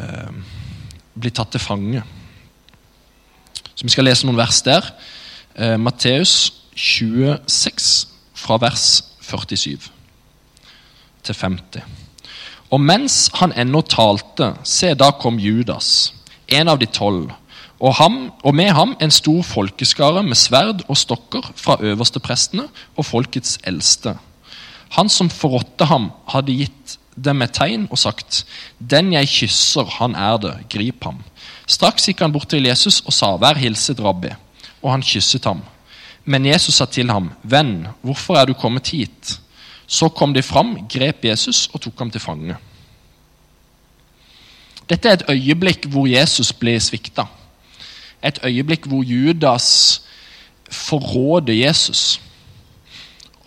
eh, 0.00 0.30
blir 1.12 1.34
tatt 1.36 1.52
til 1.52 1.60
fange. 1.60 2.02
Så 3.74 3.84
Vi 3.84 3.92
skal 3.92 4.08
lese 4.08 4.26
noen 4.26 4.40
vers 4.40 4.62
der. 4.64 4.88
Eh, 5.54 5.76
Matteus 5.76 6.54
26, 6.74 8.08
fra 8.34 8.56
vers 8.62 9.04
47 9.20 9.90
til 11.22 11.34
50. 11.34 11.82
Og 12.70 12.80
mens 12.80 13.30
han 13.34 13.52
ennå 13.56 13.82
talte, 13.82 14.54
se, 14.64 14.94
da 14.94 15.10
kom 15.20 15.38
Judas, 15.40 16.12
en 16.48 16.68
av 16.68 16.78
de 16.80 16.86
tolv, 16.86 17.32
og, 17.80 17.94
ham, 17.94 18.32
og 18.42 18.54
med 18.54 18.72
ham 18.74 18.96
en 19.00 19.10
stor 19.10 19.42
folkeskare 19.46 20.22
med 20.26 20.36
sverd 20.36 20.82
og 20.88 20.96
stokker 20.98 21.52
fra 21.56 21.76
øversteprestene 21.80 22.66
og 22.96 23.06
folkets 23.06 23.58
eldste. 23.64 24.16
Han 24.96 25.08
som 25.08 25.30
forrådte 25.30 25.86
ham, 25.86 26.10
hadde 26.28 26.56
gitt 26.58 26.98
dem 27.14 27.42
et 27.42 27.54
tegn 27.54 27.86
og 27.90 27.98
sagt:" 27.98 28.44
Den 28.78 29.12
jeg 29.12 29.28
kysser, 29.28 29.84
han 29.84 30.14
er 30.14 30.36
det, 30.36 30.54
grip 30.70 31.04
ham. 31.04 31.22
Straks 31.66 32.06
gikk 32.06 32.20
han 32.20 32.32
bort 32.32 32.48
til 32.48 32.66
Jesus 32.66 33.00
og 33.00 33.12
sa:" 33.12 33.36
Vær 33.36 33.54
hilset, 33.58 34.00
rabbi. 34.00 34.34
Og 34.82 34.90
han 34.90 35.02
kysset 35.02 35.44
ham. 35.44 35.62
Men 36.24 36.46
Jesus 36.46 36.74
sa 36.74 36.84
til 36.84 37.10
ham, 37.10 37.30
Venn, 37.42 37.86
hvorfor 38.02 38.36
er 38.36 38.44
du 38.44 38.54
kommet 38.54 38.88
hit? 38.88 39.40
Så 39.86 40.08
kom 40.08 40.34
de 40.34 40.42
fram, 40.42 40.76
grep 40.88 41.24
Jesus 41.24 41.70
og 41.72 41.80
tok 41.80 41.98
ham 41.98 42.10
til 42.10 42.20
fange. 42.20 42.56
Dette 44.88 45.08
er 45.08 45.12
et 45.12 45.30
øyeblikk 45.30 45.86
hvor 45.86 46.06
Jesus 46.06 46.52
blir 46.52 46.78
svikta. 46.80 47.24
Et 48.22 48.38
øyeblikk 48.44 48.88
hvor 48.90 49.04
Judas 49.07 50.00
forråder 50.70 51.54
Jesus. 51.54 52.20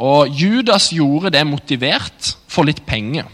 Og 0.01 0.29
Judas 0.33 0.89
gjorde 0.89 1.29
det 1.35 1.43
motivert 1.47 2.35
for 2.49 2.65
litt 2.65 2.81
penger. 2.87 3.27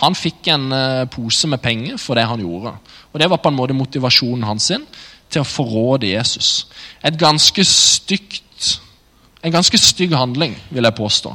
Han 0.00 0.16
fikk 0.16 0.48
en 0.52 0.70
uh, 0.72 1.08
pose 1.12 1.48
med 1.50 1.60
penger 1.60 1.98
for 2.00 2.16
det 2.16 2.28
han 2.28 2.40
gjorde. 2.40 2.72
Og 3.12 3.20
Det 3.20 3.28
var 3.30 3.42
på 3.42 3.50
en 3.50 3.58
måte 3.58 3.76
motivasjonen 3.76 4.46
hans 4.48 4.70
sin 4.70 4.86
til 5.30 5.42
å 5.42 5.48
forråde 5.48 6.10
Jesus. 6.10 6.68
Et 7.04 7.16
ganske 7.18 7.64
stygt, 7.66 8.80
en 9.42 9.54
ganske 9.54 9.78
stygg 9.78 10.14
handling, 10.16 10.56
vil 10.70 10.86
jeg 10.86 10.96
påstå. 10.96 11.34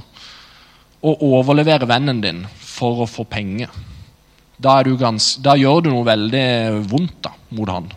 Å 1.06 1.12
overlevere 1.28 1.88
vennen 1.88 2.24
din 2.24 2.42
for 2.58 3.04
å 3.04 3.10
få 3.10 3.28
penger. 3.30 3.70
Da, 4.58 4.80
da 5.44 5.56
gjør 5.60 5.86
du 5.86 5.92
noe 5.92 6.08
veldig 6.08 6.48
vondt 6.90 7.22
da, 7.28 7.36
mot 7.56 7.70
han. 7.70 7.92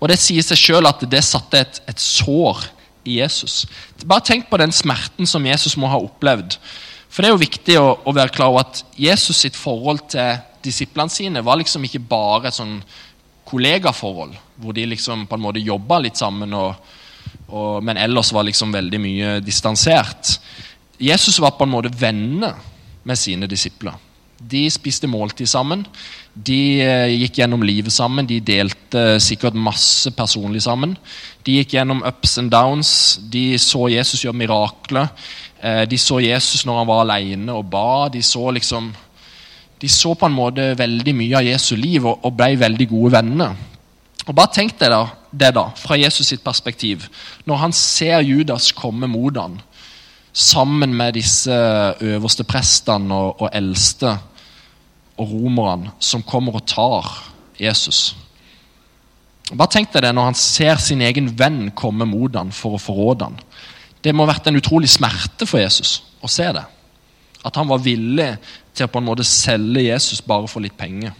Og 0.00 0.08
Det 0.10 0.18
sier 0.20 0.44
seg 0.44 0.60
sjøl 0.60 0.88
at 0.88 1.04
det 1.08 1.22
satte 1.24 1.62
et, 1.62 1.80
et, 1.88 2.00
sår 2.00 2.66
i 3.06 3.20
Jesus. 3.20 3.64
Bare 4.04 4.24
tenk 4.26 4.50
på 4.50 4.58
den 4.60 4.74
smerten 4.74 5.28
som 5.28 5.46
Jesus 5.46 5.76
må 5.80 5.88
ha 5.88 6.00
opplevd. 6.02 6.58
For 7.08 7.22
Det 7.22 7.30
er 7.30 7.34
jo 7.34 7.44
viktig 7.44 7.78
å, 7.80 7.88
å 8.04 8.14
være 8.16 8.34
klar 8.34 8.52
over 8.52 8.66
at 8.66 8.82
Jesus 9.00 9.40
sitt 9.40 9.56
forhold 9.56 10.04
til 10.12 10.36
disiplene 10.66 11.12
sine 11.12 11.42
var 11.46 11.60
liksom 11.60 11.84
ikke 11.86 12.02
bare 12.02 12.50
et 12.50 12.58
sånn 12.58 12.80
kollegaforhold, 13.46 14.34
hvor 14.58 14.74
de 14.74 14.88
liksom 14.90 15.24
på 15.30 15.38
en 15.38 15.44
måte 15.44 15.62
jobba 15.62 16.00
litt 16.02 16.18
sammen, 16.18 16.50
og, 16.58 16.74
og, 17.46 17.84
men 17.86 18.00
ellers 18.02 18.32
var 18.34 18.46
liksom 18.48 18.74
veldig 18.74 19.00
mye 19.00 19.36
distansert. 19.44 20.34
Jesus 20.98 21.38
var 21.38 21.54
på 21.54 21.64
en 21.64 21.72
måte 21.76 21.94
venner 21.94 22.58
med 23.06 23.20
sine 23.20 23.46
disipler. 23.46 23.94
De 24.36 24.66
spiste 24.70 25.08
måltid 25.08 25.48
sammen. 25.48 25.86
De 26.34 26.82
eh, 26.84 27.14
gikk 27.22 27.40
gjennom 27.40 27.64
livet 27.64 27.94
sammen. 27.94 28.28
De 28.28 28.40
delte 28.44 29.16
sikkert 29.22 29.56
masse 29.56 30.12
personlig 30.16 30.62
sammen. 30.66 30.92
De 31.46 31.56
gikk 31.56 31.76
gjennom 31.78 32.04
ups 32.04 32.36
and 32.42 32.52
downs. 32.52 32.92
De 33.32 33.56
så 33.62 33.86
Jesus 33.92 34.24
gjøre 34.24 34.36
mirakler. 34.42 35.08
Eh, 35.62 35.84
de 35.88 35.98
så 35.98 36.20
Jesus 36.20 36.66
når 36.68 36.82
han 36.82 36.90
var 36.90 37.04
alene 37.06 37.56
og 37.56 37.68
ba. 37.72 38.08
De 38.12 38.22
så 38.22 38.50
liksom 38.52 38.92
de 39.80 39.88
så 39.92 40.14
på 40.16 40.28
en 40.28 40.36
måte 40.36 40.70
veldig 40.78 41.12
mye 41.16 41.36
av 41.36 41.44
Jesu 41.44 41.74
liv 41.76 42.04
og, 42.08 42.30
ble 42.32 42.54
veldig 42.60 42.86
gode 42.88 43.12
venner. 43.18 43.56
Og 44.26 44.34
Bare 44.34 44.52
tenk 44.54 44.78
deg 44.80 44.94
det 45.36 45.52
da, 45.54 45.66
fra 45.76 45.98
Jesus 46.00 46.30
sitt 46.32 46.44
perspektiv. 46.44 47.04
Når 47.44 47.60
han 47.60 47.74
ser 47.76 48.24
Judas 48.24 48.70
komme 48.72 49.08
mot 49.10 49.36
han, 49.36 49.60
sammen 50.36 50.92
med 50.92 51.16
disse 51.16 51.54
øverste 52.04 52.44
prestene 52.44 53.14
og, 53.14 53.40
og 53.40 53.50
eldste 53.56 54.12
og 55.16 55.30
romerne 55.30 55.94
som 55.98 56.24
kommer 56.26 56.58
og 56.58 56.66
tar 56.68 57.08
Jesus. 57.60 58.12
Bare 59.54 59.70
tenk 59.72 59.92
deg 59.94 60.10
når 60.12 60.32
han 60.32 60.38
ser 60.38 60.80
sin 60.82 61.04
egen 61.06 61.30
venn 61.38 61.70
komme 61.78 62.04
mot 62.08 62.34
han 62.36 62.52
for 62.52 62.76
å 62.76 62.82
forråde 62.82 63.30
han. 63.30 63.38
Det 64.04 64.12
må 64.12 64.26
ha 64.26 64.34
vært 64.34 64.50
en 64.50 64.58
utrolig 64.58 64.90
smerte 64.92 65.48
for 65.48 65.62
Jesus 65.62 66.00
å 66.20 66.30
se 66.30 66.46
det. 66.52 66.64
At 67.46 67.56
han 67.56 67.68
var 67.70 67.80
villig 67.82 68.34
til 68.76 68.86
å 68.86 68.92
på 68.92 69.00
en 69.00 69.08
måte 69.08 69.24
selge 69.26 69.86
Jesus 69.86 70.20
bare 70.20 70.50
for 70.50 70.64
litt 70.64 70.76
penger. 70.76 71.14